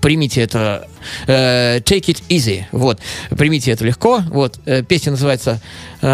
[0.00, 0.88] примите это
[1.26, 2.64] э, «Take it easy».
[2.72, 3.00] Вот,
[3.36, 4.22] примите это легко.
[4.28, 5.60] Вот, э, песня называется
[6.00, 6.06] э,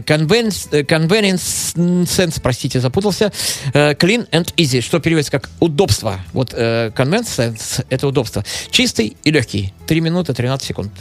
[0.00, 3.32] Convenience Sense, простите, запутался.
[3.72, 6.20] э, Clean and Easy, что переводится как удобство.
[6.32, 8.44] Вот э, Convenience Sense— это удобство.
[8.70, 9.72] Чистый и легкий.
[9.86, 10.92] 3 минуты 13 секунд.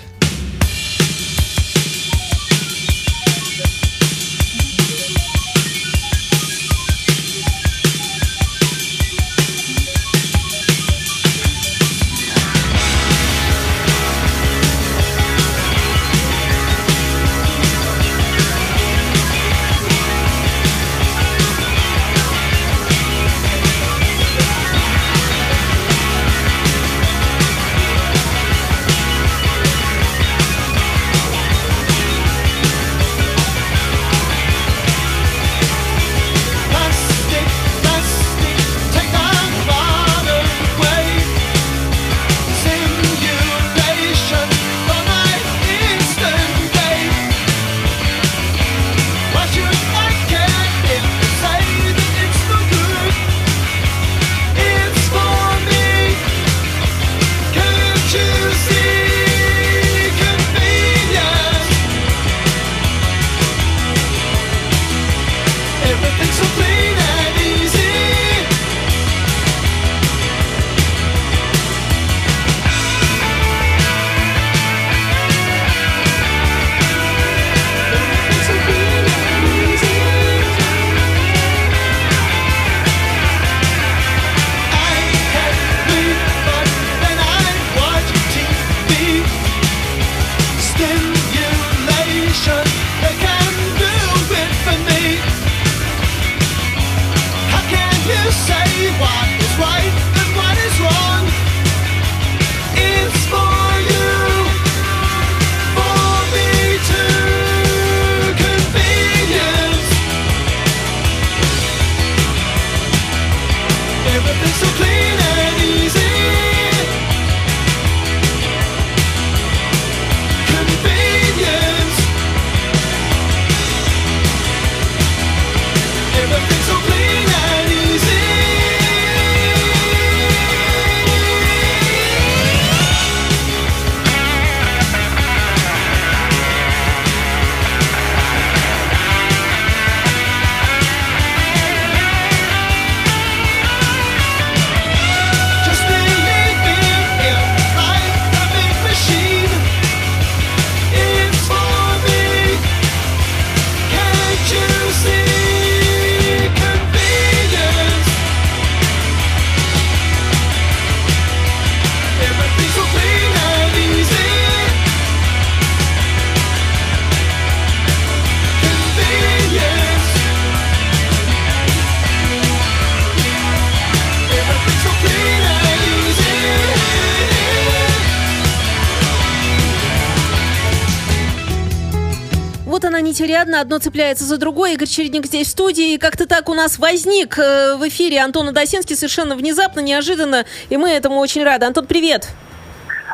[182.70, 184.74] Вот она нетериадна, одно цепляется за другое.
[184.74, 185.96] Игорь Чередник здесь в студии.
[185.96, 190.46] И как-то так у нас возник э, в эфире Антон Адасинский совершенно внезапно, неожиданно.
[190.70, 191.66] И мы этому очень рады.
[191.66, 192.28] Антон, привет.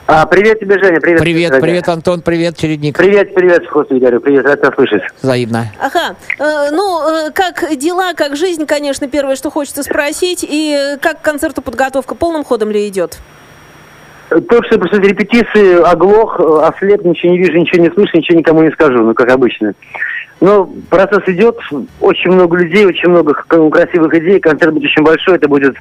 [0.08, 1.22] А, привет тебе, Женя, привет.
[1.22, 1.62] Привет, Женя.
[1.62, 2.98] привет, Антон, привет, Чередник.
[2.98, 5.04] Привет, привет, Господи, говорю, привет, рад тебя слышать.
[5.22, 5.72] Взаимно.
[5.80, 6.18] Ага.
[6.38, 10.44] Э, ну, э, как дела, как жизнь, конечно, первое, что хочется спросить.
[10.44, 13.20] И э, как к концерту подготовка полным ходом ли идет?
[14.42, 18.64] Только что после репетиции оглох, э, ослеп, ничего не вижу, ничего не слышу, ничего никому
[18.64, 19.74] не скажу, ну, как обычно.
[20.42, 21.58] Но процесс идет,
[22.02, 25.76] очень много людей, очень много красивых идей, концерт будет очень большой, это будет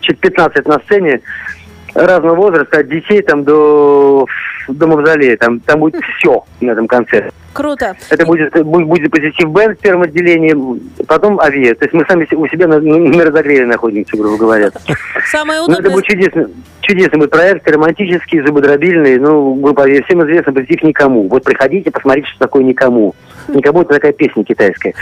[0.00, 1.20] чуть 15 на сцене.
[1.94, 4.26] Разного возраста, от детей там до,
[4.68, 5.36] до мавзолея.
[5.36, 7.32] Там, там будет все на этом концерте.
[7.52, 7.94] Круто.
[8.08, 10.56] Это будет, будет, будет позитив бенд в первом отделении,
[11.06, 11.74] потом авиа.
[11.74, 14.70] То есть мы сами у себя на, на разогреве находимся, грубо говоря.
[15.30, 15.92] Самое Ну, это удобное...
[15.92, 16.46] будет чудесный,
[16.80, 19.18] чудесный будет проект, романтический, зубодробильный.
[19.18, 21.28] Ну, группа «Авиа» всем известно, позитив никому.
[21.28, 23.14] Вот приходите, посмотрите, что такое никому.
[23.48, 24.94] Никому это такая песня китайская.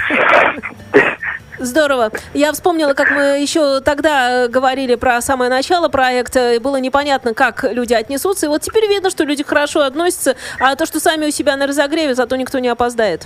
[1.61, 2.11] Здорово.
[2.33, 7.35] Я вспомнила, как мы еще тогда э, говорили про самое начало проекта, и было непонятно,
[7.35, 8.47] как люди отнесутся.
[8.47, 11.67] И вот теперь видно, что люди хорошо относятся, а то, что сами у себя на
[11.67, 13.25] разогреве, зато никто не опоздает.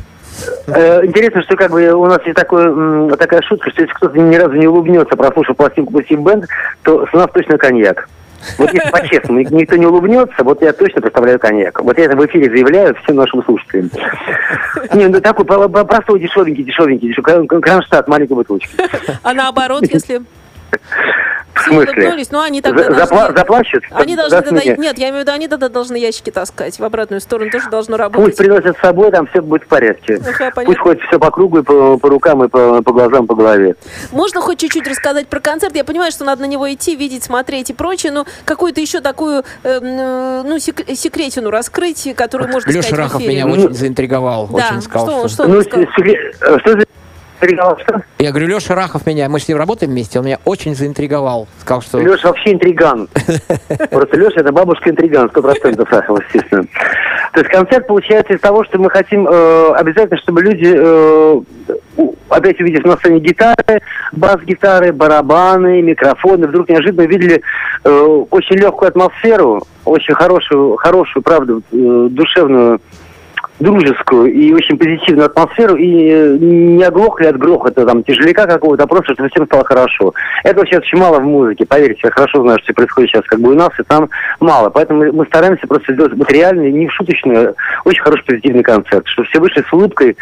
[0.67, 4.19] Э, Интересно, что как бы у нас есть такой, м, такая шутка, что если кто-то
[4.19, 6.47] ни разу не улыбнется, прослушав пластинку позитив бенд,
[6.83, 8.09] то с нас точно коньяк.
[8.59, 11.81] Вот если по-честному, ник- никто не улыбнется, вот я точно представляю коньяк.
[11.83, 13.91] Вот я это в эфире заявляю всем нашим слушателям.
[14.95, 18.75] Не, ну такой простой, дешевенький, дешевенький, дешевенький, кронштадт маленькой бутылочки.
[19.23, 20.23] А наоборот, если
[21.55, 22.17] В смысле?
[22.33, 23.37] ну они тогда За- запла- должны...
[23.39, 23.85] Заплачут?
[23.93, 24.61] Они должны тогда...
[24.65, 26.81] Нет, я имею в виду, они тогда должны ящики таскать.
[26.81, 28.37] В обратную сторону тоже должно Пусть работать.
[28.37, 30.15] приносят с собой, там все будет в порядке.
[30.17, 30.65] Ага, понятно.
[30.65, 33.77] Пусть ходит все по кругу, и по, по рукам, и по, по глазам, по голове.
[34.11, 35.77] Можно хоть чуть-чуть рассказать про концерт?
[35.77, 39.45] Я понимаю, что надо на него идти, видеть, смотреть и прочее, но какую-то еще такую
[39.63, 43.43] эм, э, ну, сек- секретину раскрыть, которую можно Леша сказать в Рахов эфире.
[43.45, 44.49] меня очень заинтриговал.
[44.49, 46.85] Да, очень сказал, что что- что Ну, секрет- э, что за...
[48.19, 51.49] Я говорю, Леша Рахов меня, мы с ним работаем вместе, он меня очень заинтриговал.
[51.61, 51.99] Сказал, что...
[51.99, 53.09] Леша вообще интриган.
[53.91, 56.65] Просто Леша это бабушка интриган, сто процентов Сахаров, естественно.
[57.33, 61.41] То есть концерт получается из того, что мы хотим э, обязательно, чтобы люди, э,
[62.29, 63.83] опять увидев на сцене гитары,
[64.13, 67.43] бас-гитары, барабаны, микрофоны, вдруг неожиданно увидели
[67.83, 67.91] э,
[68.31, 72.81] очень легкую атмосферу, очень хорошую, хорошую, правда, э, душевную
[73.61, 78.87] дружескую и очень позитивную атмосферу, и э, не оглохли от грохота, там, тяжеляка какого-то, а
[78.87, 80.13] просто, чтобы всем стало хорошо.
[80.43, 83.53] Этого сейчас очень мало в музыке, поверьте, я хорошо знаю, что происходит сейчас как бы
[83.53, 84.09] у нас, и там
[84.41, 84.71] мало.
[84.71, 89.07] Поэтому мы- стараемся просто сделать вот реальный, не в шуточный, а очень хороший позитивный концерт,
[89.07, 90.17] чтобы все вышли с улыбкой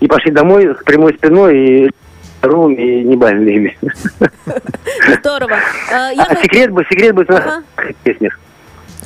[0.00, 1.90] и пошли домой с прямой спиной и
[2.40, 3.76] здоровыми и не больными.
[5.20, 5.56] Здорово.
[5.90, 7.62] Э, А секрет будет, секрет будет на Ага.
[8.02, 8.38] песнях.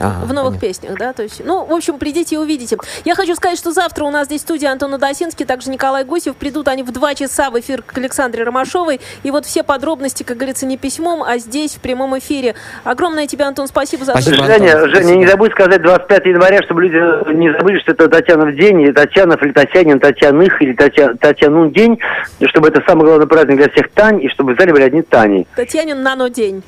[0.03, 0.69] Ага, В новых понятно.
[0.69, 2.77] песнях, да, то есть, ну, в общем, придите и увидите.
[3.05, 6.35] Я хочу сказать, что завтра у нас здесь в студии Антон Удосинский, также Николай Гусев.
[6.37, 9.01] Придут они в два часа в эфир к Александре Ромашовой.
[9.23, 12.55] И вот все подробности, как говорится, не письмом, а здесь, в прямом эфире.
[12.85, 14.39] Огромное тебе, Антон, спасибо за Спасибо.
[14.39, 18.09] то, Женя, Антон, Женя, не забудь сказать 25 января, чтобы люди не забыли, что это
[18.09, 21.99] Татьянов день, и Татьянов или Татьянин, Татьяных или Татья, Татьянун день,
[22.41, 25.03] и чтобы это самый главный праздник для всех Тань, и чтобы в зале были одни
[25.03, 25.47] Тани.
[25.55, 26.63] Татьянин нано-день.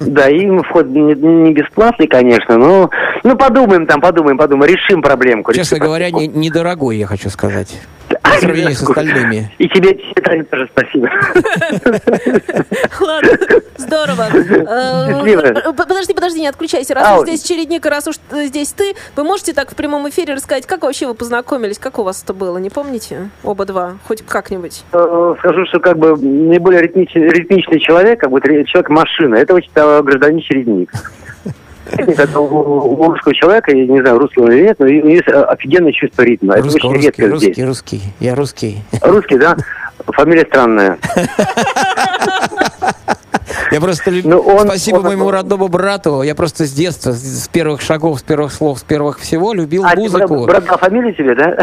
[0.00, 2.77] Да, и вход не, не бесплатный, конечно, но
[3.24, 5.52] ну подумаем там, подумаем, подумаем, решим проблемку.
[5.52, 6.38] Честно решим говоря, проблемку.
[6.38, 7.78] не- недорогой, я хочу сказать.
[8.22, 9.52] А, По сравнению с остальными.
[9.58, 11.08] И тебе, тебе, Таня, тоже спасибо.
[13.00, 13.30] Ладно,
[13.76, 14.26] здорово.
[14.32, 16.94] Э, п- Подожди, подожди, не отключайся.
[16.94, 20.08] Раз уж здесь чередник, и раз уж э, здесь ты, вы можете так в прямом
[20.08, 23.30] эфире рассказать, как вообще вы познакомились, как у вас это было, не помните?
[23.44, 24.84] Оба два, хоть как-нибудь.
[24.92, 30.02] Э, Скажу, что как бы наиболее ритмичный, ритмичный человек, как бы человек-машина, это очень э,
[30.02, 30.90] гражданин чередник.
[31.96, 35.28] Это у, русского человека, я не знаю, русский он или нет, но у него есть
[35.28, 36.54] э, офигенное чувство ритма.
[36.54, 37.66] Это Русский, очень русский, редко русский, здесь.
[37.66, 38.02] русский.
[38.20, 38.78] Я русский.
[39.02, 39.56] Русский, да?
[40.06, 40.98] Фамилия странная.
[43.70, 46.22] Я просто люб- Ну, он- Спасибо он- моему родному брату.
[46.22, 49.84] Я просто с детства, с, с первых шагов, с первых слов, с первых всего любил
[49.84, 50.44] А, музыку.
[50.46, 51.56] брат, брат, а фамилия тебе, да?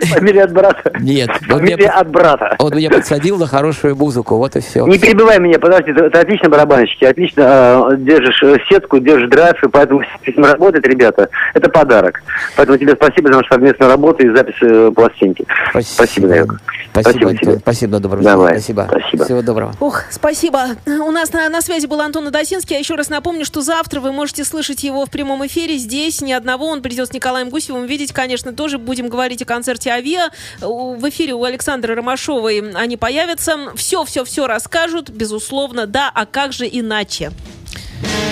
[0.14, 0.92] Фамилия от брата.
[1.00, 2.56] Нет, он Фамилия от брата.
[2.58, 4.36] он меня подсадил на хорошую музыку.
[4.36, 4.86] Вот и все.
[4.86, 9.28] Не перебивай меня, подожди, ты, ты отлично барабанщик, ты отлично э, держишь э, сетку, держишь
[9.30, 12.22] драйв, и поэтому с этим работать, ребята, это подарок.
[12.56, 15.46] Поэтому тебе спасибо за нашу совместную работу и запись э, пластинки.
[15.70, 16.58] Спасибо.
[16.92, 17.46] Спасибо, тебе.
[17.48, 17.58] Антон.
[17.60, 18.86] Спасибо, доброго Давай, Спасибо.
[18.90, 19.24] спасибо.
[19.24, 19.72] Всего доброго.
[19.80, 20.60] Ух, спасибо.
[20.86, 22.74] У нас на, на связи был Антон Удосинский.
[22.74, 26.20] Я еще раз напомню, что завтра вы можете слышать его в прямом эфире здесь.
[26.20, 26.66] Ни одного.
[26.66, 27.86] Он придет с Николаем Гусевым.
[27.86, 30.30] Видеть, конечно, тоже будем говорить о концерте «Авиа».
[30.60, 33.72] В эфире у Александры Ромашовой они появятся.
[33.76, 35.86] Все-все-все расскажут, безусловно.
[35.86, 37.32] Да, а как же иначе?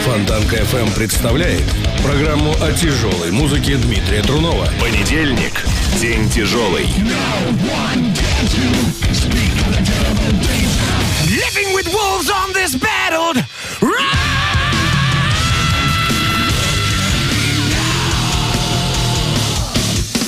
[0.05, 1.65] Фонтанка FM представляет
[2.03, 4.69] программу о тяжелой музыке Дмитрия Трунова.
[4.81, 5.65] Понедельник.
[6.01, 6.87] День тяжелый.
[9.25, 10.24] Living
[11.75, 13.45] with wolves on this battled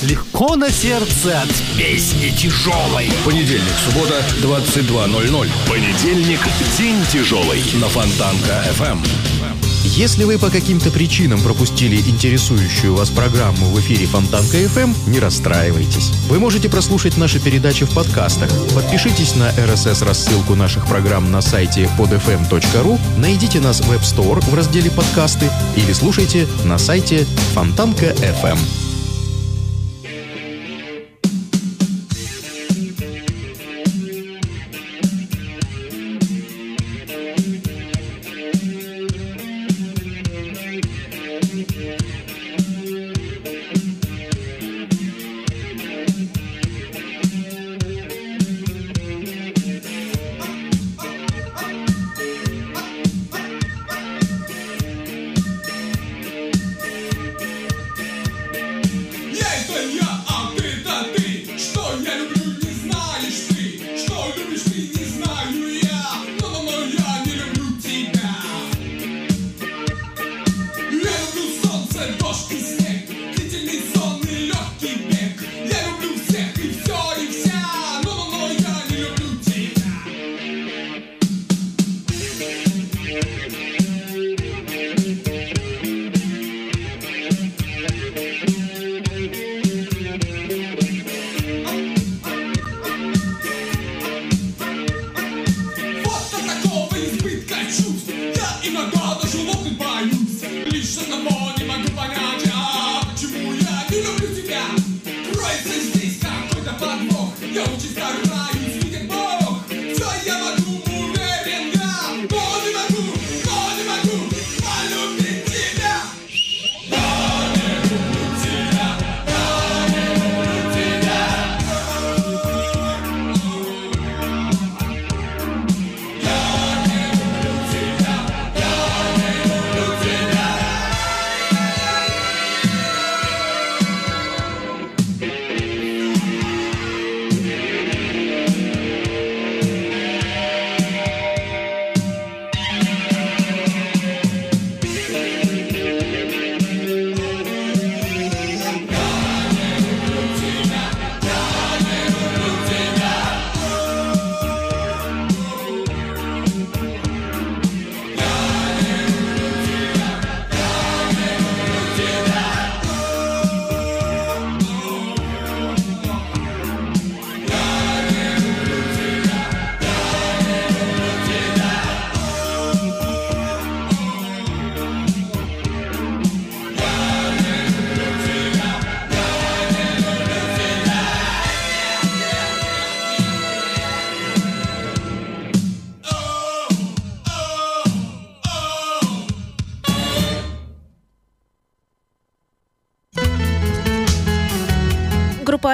[0.02, 3.10] Легко на сердце от песни тяжелой.
[3.24, 5.48] Понедельник, суббота, 22.00.
[5.68, 6.40] Понедельник.
[6.78, 7.60] День тяжелый.
[7.74, 9.65] На Фонтанка FM.
[9.96, 16.10] Если вы по каким-то причинам пропустили интересующую вас программу в эфире Фонтанка FM, не расстраивайтесь.
[16.28, 18.50] Вы можете прослушать наши передачи в подкастах.
[18.74, 24.90] Подпишитесь на RSS-рассылку наших программ на сайте podfm.ru, найдите нас в App Store в разделе
[24.90, 28.85] «Подкасты» или слушайте на сайте Фонтанка FM.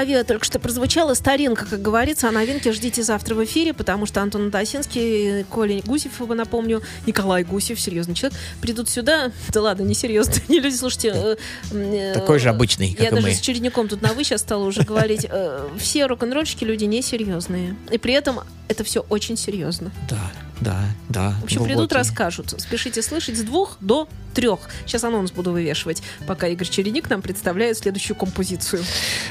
[0.02, 1.14] «Авиа» только что прозвучала.
[1.14, 2.28] Старинка, как говорится.
[2.28, 7.80] А новинки ждите завтра в эфире, потому что Антон Досинский, Коля Гусев, напомню, Николай Гусев,
[7.80, 9.30] серьезный человек, придут сюда.
[9.50, 10.34] Да ладно, не серьезно.
[10.48, 11.12] Не люди, слушайте.
[11.14, 11.36] э,
[11.72, 13.34] э, Такой же обычный, Я как и даже мы.
[13.34, 15.26] с чередником тут на «вы» сейчас стала уже говорить.
[15.28, 17.76] Э, Все рок-н-ролльщики люди несерьезные.
[17.90, 19.92] И при этом это все очень серьезно.
[20.08, 21.34] Да, да, да.
[21.40, 21.74] В общем, глубокий.
[21.74, 22.54] придут, расскажут.
[22.58, 24.60] Спешите слышать с двух до трех.
[24.86, 28.82] Сейчас анонс буду вывешивать, пока Игорь Чередник нам представляет следующую композицию.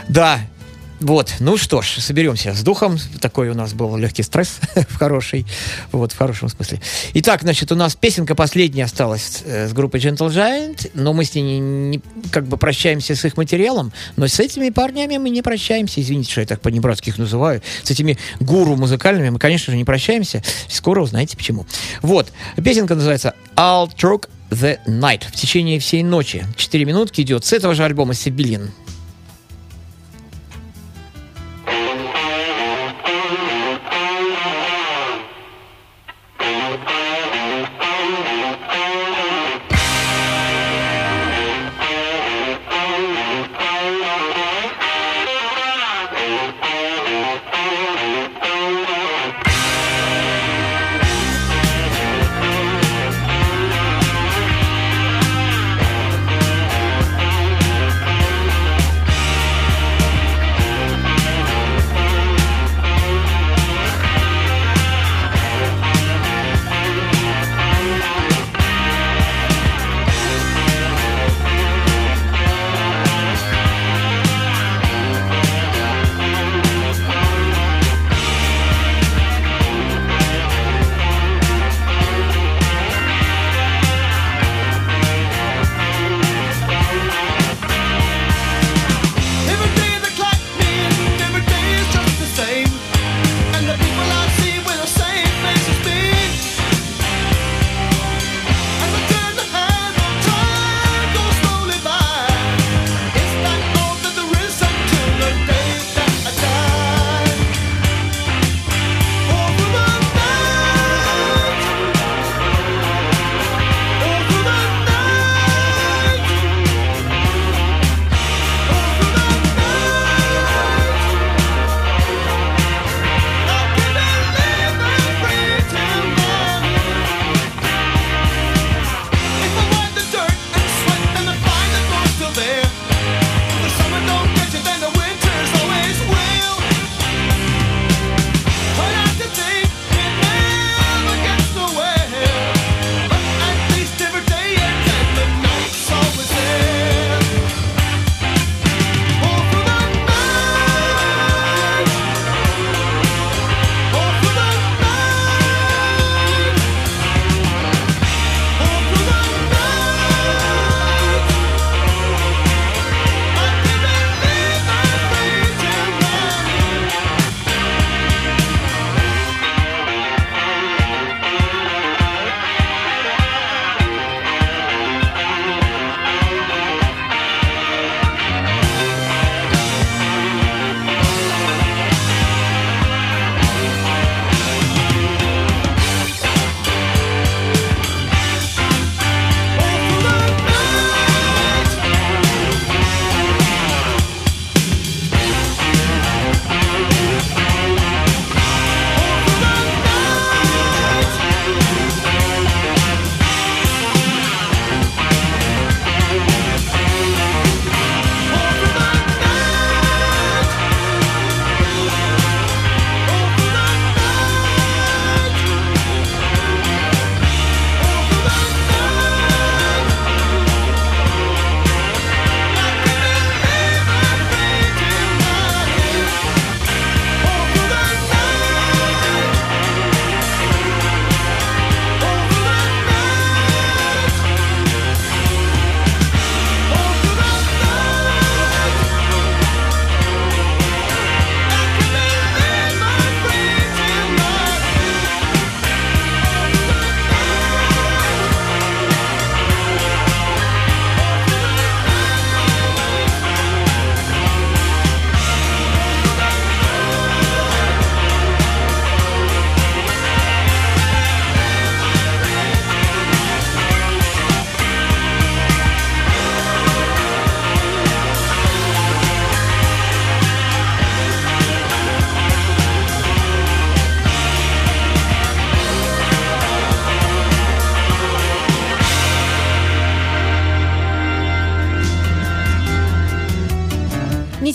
[0.07, 0.39] Да.
[1.01, 2.99] Вот, ну что ж, соберемся с духом.
[3.19, 5.47] Такой у нас был легкий стресс в хороший,
[5.91, 6.79] вот, в хорошем смысле.
[7.15, 11.33] Итак, значит, у нас песенка последняя осталась э, с группой Gentle Giant, но мы с
[11.33, 15.41] ней не, не- как бы прощаемся с их материалом, но с этими парнями мы не
[15.41, 16.01] прощаемся.
[16.01, 17.63] Извините, что я так по-небратски их называю.
[17.81, 20.43] С этими гуру музыкальными мы, конечно же, не прощаемся.
[20.67, 21.65] Скоро узнаете почему.
[22.03, 22.31] Вот,
[22.63, 26.45] песенка называется «I'll Truck the Night» в течение всей ночи.
[26.57, 28.69] Четыре минутки идет с этого же альбома «Сибилин».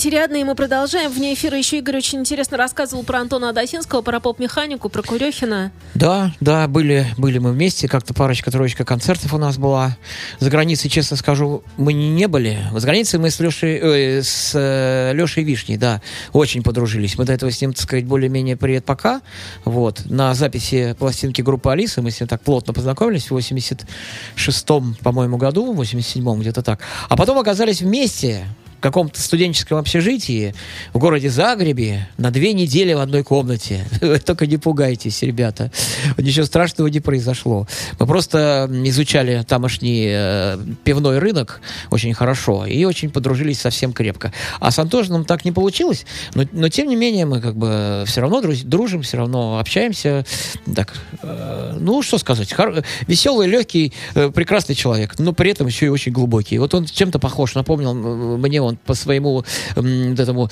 [0.07, 1.11] Нетериадные мы продолжаем.
[1.11, 5.73] Вне эфира еще Игорь очень интересно рассказывал про Антона Адасинского, про поп-механику, про Курехина.
[5.95, 9.97] Да, да, были, были мы вместе, как-то парочка, троечка концертов у нас была.
[10.39, 12.57] За границей, честно скажу, мы не, были.
[12.73, 16.01] За границей мы с Лешей, э, с э, Лешей Вишней, да,
[16.33, 17.19] очень подружились.
[17.19, 19.23] Мы до этого с ним, так сказать, более-менее привет пока.
[19.65, 25.37] Вот, на записи пластинки группы Алисы мы с ним так плотно познакомились в 86-м, по-моему,
[25.37, 26.79] году, в 87-м, где-то так.
[27.09, 28.47] А потом оказались вместе
[28.87, 30.55] каком-то студенческом общежитии
[30.93, 33.85] в городе Загребе на две недели в одной комнате.
[34.25, 35.73] Только не пугайтесь, ребята.
[36.19, 37.67] Ничего страшного не произошло.
[37.99, 41.61] Мы просто изучали тамошний э, пивной рынок
[41.91, 44.33] очень хорошо и очень подружились совсем крепко.
[44.61, 48.21] А с Антошиным так не получилось, но, но тем не менее мы как бы все
[48.21, 50.25] равно друз- дружим, все равно общаемся.
[50.77, 55.87] Так, э, ну, что сказать, хор- веселый, легкий, э, прекрасный человек, но при этом еще
[55.87, 56.59] и очень глубокий.
[56.59, 57.95] Вот он чем-то похож, напомнил
[58.37, 59.47] мне он по своему вот
[60.19, 60.49] этому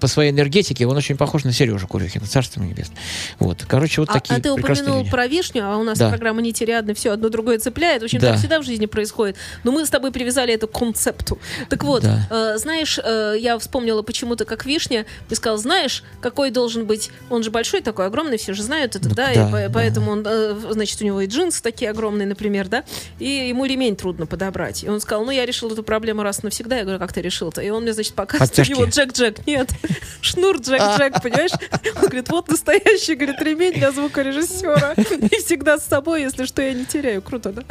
[0.00, 2.96] по, своей энергетике, он очень похож на Сережу Курехина, царство небесное.
[3.38, 5.10] Вот, короче, вот А, такие а ты упомянул люди.
[5.10, 6.08] про вишню, а у нас Да.
[6.08, 8.02] программа нетериадная, все одно другое цепляет.
[8.02, 8.30] В общем, Да.
[8.30, 9.36] так всегда в жизни происходит.
[9.64, 11.38] Но мы с тобой привязали это к концепту.
[11.68, 12.26] Так вот, Да.
[12.30, 17.42] э, знаешь, э, я вспомнила почему-то как вишня, и сказал, знаешь, какой должен быть, он
[17.42, 19.70] же большой такой, огромный, все же знают это, Ну, да, да, и по- да.
[19.72, 22.84] поэтому он, э, значит, у него и джинсы такие огромные, например, да,
[23.18, 24.84] и ему ремень трудно подобрать.
[24.84, 26.76] И он сказал, ну, я решил эту проблему раз и навсегда.
[26.76, 27.62] Я говорю, как ты решил-то?
[27.62, 28.72] И он мне, значит, показывает, у Подтяжки.
[28.72, 29.46] него Джек-Джек.
[29.46, 29.70] Нет,
[30.20, 31.52] шнур Джек-Джек, понимаешь?
[31.96, 34.92] Он говорит, вот настоящий, говорит, ремень для звукорежиссера.
[34.96, 37.22] И всегда с собой, если что, я не теряю.
[37.22, 37.62] Круто, да?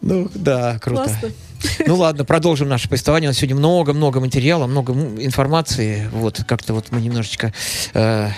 [0.00, 1.04] Ну, да, круто.
[1.04, 1.30] Классно.
[1.86, 3.28] Ну ладно, продолжим наше повествование.
[3.28, 6.08] У нас сегодня много-много материала, много информации.
[6.12, 7.54] Вот как-то вот мы немножечко
[7.94, 8.28] э,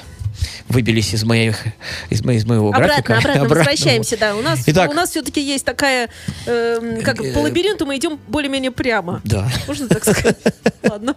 [0.68, 1.64] выбились из моих
[2.10, 3.16] из, мо- из моего графика.
[3.16, 4.36] Обратно, обратно, возвращаемся, да.
[4.36, 4.90] У нас, Итак.
[4.90, 6.08] у нас все-таки есть такая,
[6.46, 9.20] эм, как Э, по лабиринту мы идем более-менее прямо.
[9.24, 9.48] Да.
[9.66, 10.36] Можно так сказать?
[10.82, 11.16] Ладно.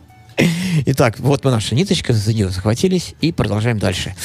[0.86, 4.16] Итак, вот мы наша ниточка, за нее захватились и продолжаем дальше.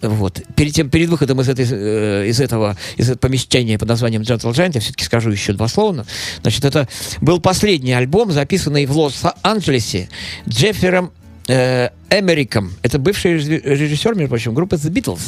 [0.00, 0.40] Вот.
[0.54, 4.52] Перед, тем, перед выходом из, этой, э, из этого из этого помещения под названием Gentle
[4.52, 6.06] Giant, я все-таки скажу еще два слова.
[6.42, 6.88] Значит, это
[7.20, 10.08] был последний альбом, записанный в Лос-Анджелесе
[10.48, 11.12] Джеффером
[11.48, 12.72] э, Эмериком.
[12.82, 15.22] Это бывший реж- режиссер, между прочим, группы The Beatles.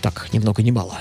[0.00, 0.98] Так, ни много ни мало.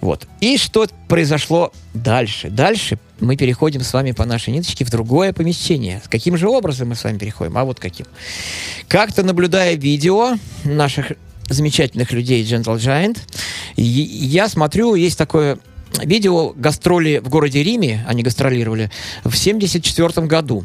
[0.00, 0.26] Вот.
[0.40, 2.50] И что произошло дальше?
[2.50, 6.02] Дальше мы переходим с вами по нашей ниточке в другое помещение.
[6.10, 7.56] Каким же образом мы с вами переходим?
[7.56, 8.06] А вот каким.
[8.88, 11.12] Как-то наблюдая видео наших
[11.48, 13.18] замечательных людей Gentle Giant,
[13.76, 15.58] я смотрю, есть такое
[16.02, 18.90] видео гастроли в городе Риме, они гастролировали,
[19.24, 20.64] в 74 году.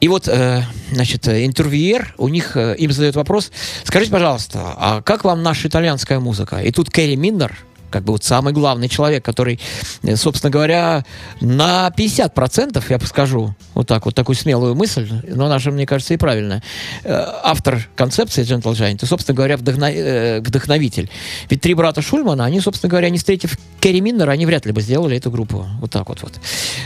[0.00, 3.50] И вот, э, значит, интервьюер, у них, э, им задает вопрос,
[3.84, 6.58] скажите, пожалуйста, а как вам наша итальянская музыка?
[6.58, 7.56] И тут Кэрри Миннер,
[7.90, 9.60] как бы вот самый главный человек, который,
[10.02, 11.04] э, собственно говоря,
[11.40, 16.16] на 50%, я скажу, вот так вот, такую смелую мысль, но же, мне кажется, и
[16.16, 16.62] правильная,
[17.04, 21.10] э, автор концепции Gentle Giant, и, собственно говоря, вдохно- э, вдохновитель.
[21.48, 24.82] Ведь три брата Шульмана, они, собственно говоря, не встретив Кэрри Миннера, они вряд ли бы
[24.82, 25.66] сделали эту группу.
[25.80, 26.22] Вот так вот.
[26.22, 26.32] вот.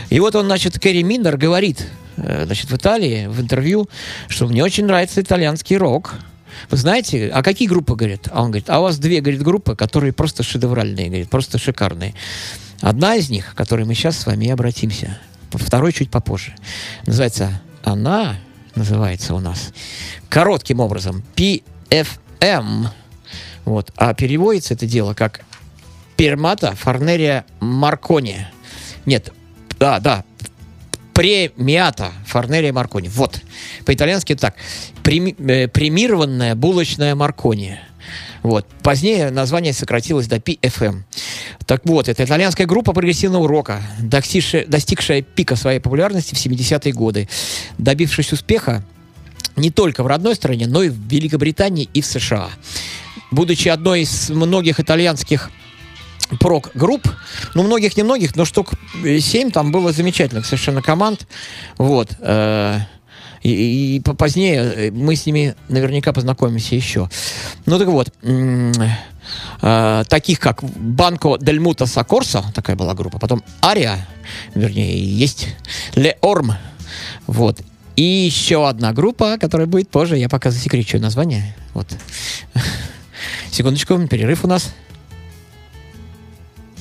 [0.09, 3.89] И вот он, значит, Кэрри Миннер говорит, значит, в Италии, в интервью,
[4.27, 6.15] что мне очень нравится итальянский рок.
[6.69, 8.27] Вы знаете, а какие группы, говорит?
[8.31, 12.13] А он говорит, а у вас две, говорит, группы, которые просто шедевральные, говорит, просто шикарные.
[12.81, 15.19] Одна из них, к которой мы сейчас с вами обратимся,
[15.51, 16.53] второй чуть попозже,
[17.05, 18.37] называется «Она»,
[18.75, 19.73] называется у нас,
[20.29, 22.87] коротким образом, PFM.
[23.65, 23.91] Вот.
[23.95, 25.41] А переводится это дело как
[26.17, 28.47] Пермата Форнерия Маркони.
[29.05, 29.31] Нет,
[29.79, 30.23] да, да,
[31.21, 33.07] премиата Форнерия Маркони.
[33.07, 33.41] Вот.
[33.85, 34.55] По-итальянски так.
[35.05, 37.77] Э, премированная булочная Маркони.
[38.41, 38.65] Вот.
[38.81, 41.03] Позднее название сократилось до PFM.
[41.67, 47.29] Так вот, это итальянская группа прогрессивного рока, достигшая, достигшая пика своей популярности в 70-е годы,
[47.77, 48.83] добившись успеха
[49.55, 52.49] не только в родной стране, но и в Великобритании и в США.
[53.29, 55.51] Будучи одной из многих итальянских
[56.39, 57.07] прок-групп,
[57.53, 58.73] ну, многих, немногих, но штук
[59.03, 61.27] 7 там было замечательных совершенно команд,
[61.77, 62.79] вот, э,
[63.43, 67.09] и, и по- позднее э, мы с ними наверняка познакомимся еще.
[67.65, 68.13] Ну, так вот,
[69.61, 74.07] э, таких как Банко Дель Мута Сокорсо, такая была группа, потом Ария,
[74.55, 75.47] вернее, есть
[75.95, 76.53] Ле Орм,
[77.27, 77.61] вот,
[77.95, 81.87] и еще одна группа, которая будет позже, я пока засекречу название, вот.
[83.51, 84.73] Секундочку, перерыв у нас.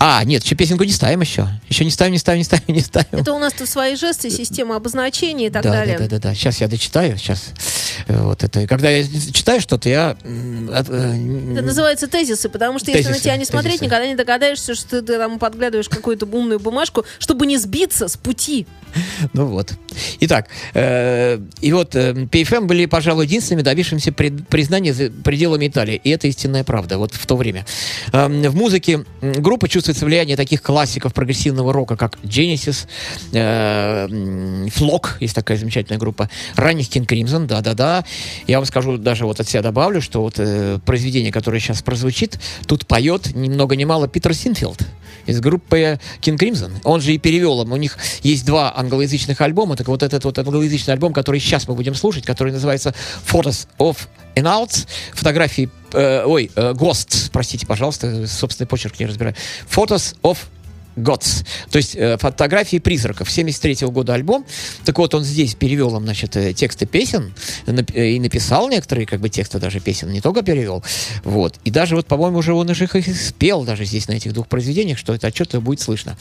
[0.02, 1.46] А, нет, еще песенку не ставим еще.
[1.68, 3.20] Еще не ставим, не ставим, не ставим, не ставим.
[3.20, 5.98] Это у нас тут свои жесты, система обозначений и так да, далее.
[5.98, 6.34] да, да, да, да.
[6.34, 7.18] Сейчас я дочитаю.
[7.18, 7.50] Сейчас.
[8.08, 8.66] Э, Вот это.
[8.66, 10.16] Когда я читаю что-то, я...
[10.24, 13.84] э, Это называется тезисы, потому что если на Тезисы, тебя не смотреть, тезисы.
[13.84, 18.66] никогда не догадаешься, что ты там подглядываешь какую-то умную бумажку, чтобы не сбиться с пути.
[19.34, 19.74] Ну вот.
[20.20, 26.00] Итак, э, и вот э, PFM были, пожалуй, единственными добившимися признания за пределами Италии.
[26.02, 27.66] И это истинная правда, вот в то время.
[28.12, 32.86] Эм, в музыке группа чувствуется влияние таких классиков прогрессивного рока, как Genesis,
[33.32, 34.06] э,
[34.68, 38.04] Flock, есть такая замечательная группа, ранних King Crimson, да-да-да.
[38.46, 42.38] Я вам скажу, даже вот от себя добавлю, что вот э, произведение, которое сейчас прозвучит,
[42.66, 44.80] тут поет ни много ни мало Питер Синфилд
[45.26, 46.72] из группы King Crimson.
[46.84, 47.72] Он же и перевел им.
[47.72, 49.76] У них есть два англоязычных альбома.
[49.76, 52.94] Так вот этот вот англоязычный альбом, который сейчас мы будем слушать, который называется
[53.26, 53.96] Photos of
[54.36, 59.34] Out, фотографии, э, ой, э, Ghosts, простите, пожалуйста, собственный почерк не разбираю.
[59.68, 60.38] Photos of
[60.96, 63.30] Gods, то есть э, фотографии призраков.
[63.30, 64.44] 73 года альбом.
[64.84, 67.32] Так вот, он здесь перевел им, значит, э, тексты песен
[67.66, 70.84] нап- э, и написал некоторые, как бы, тексты даже песен, не только перевел.
[71.24, 71.58] Вот.
[71.64, 74.98] И даже вот, по-моему, уже он их и спел даже здесь на этих двух произведениях,
[74.98, 76.16] что это отчетливо будет слышно.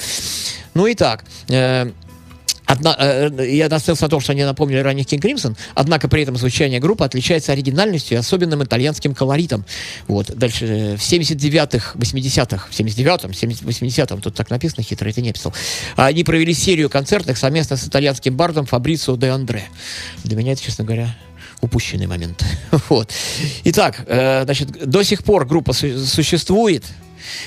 [0.74, 1.26] Ну и так.
[1.50, 1.92] э,
[2.70, 6.38] Одна, э, я настоялся на том, что они напомнили ранних King Crimson, однако при этом
[6.38, 9.66] звучание группы отличается оригинальностью и особенным итальянским колоритом.
[10.08, 10.28] Вот.
[10.36, 15.34] Дальше э, в 79-х, 80-х, в 79-м, 70 80-м, тут так написано, хитро это не
[15.34, 15.52] писал,
[15.96, 19.64] они провели серию концертных совместно с итальянским бардом Фабрицио де Андре.
[20.24, 21.16] Для меня это, честно говоря,
[21.62, 22.46] упущенный момент.
[22.90, 23.12] вот.
[23.64, 26.86] Итак, э, значит, до сих пор группа су- существует,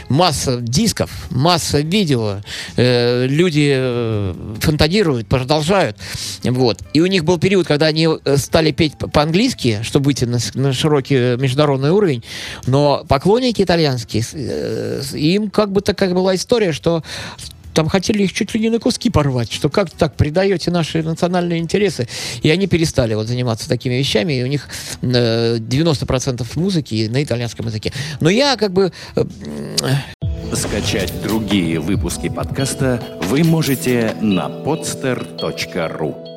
[0.09, 2.41] масса дисков, масса видео,
[2.77, 5.97] э, люди э, фантазируют, продолжают,
[6.45, 6.79] вот.
[6.93, 10.39] И у них был период, когда они э, стали петь по- по-английски, чтобы выйти на,
[10.55, 12.23] на широкий э, международный уровень,
[12.67, 17.03] но поклонники итальянские, э, им как бы такая была история, что
[17.75, 21.61] там хотели их чуть ли не на куски порвать, что как так предаете наши национальные
[21.61, 22.09] интересы.
[22.43, 24.69] И они перестали вот заниматься такими вещами, и у них
[25.03, 27.93] э, 90% музыки на итальянском языке.
[28.21, 28.93] Но я как бы...
[29.17, 29.25] э,
[30.55, 36.32] Скачать другие выпуски подкаста вы можете на podster.ru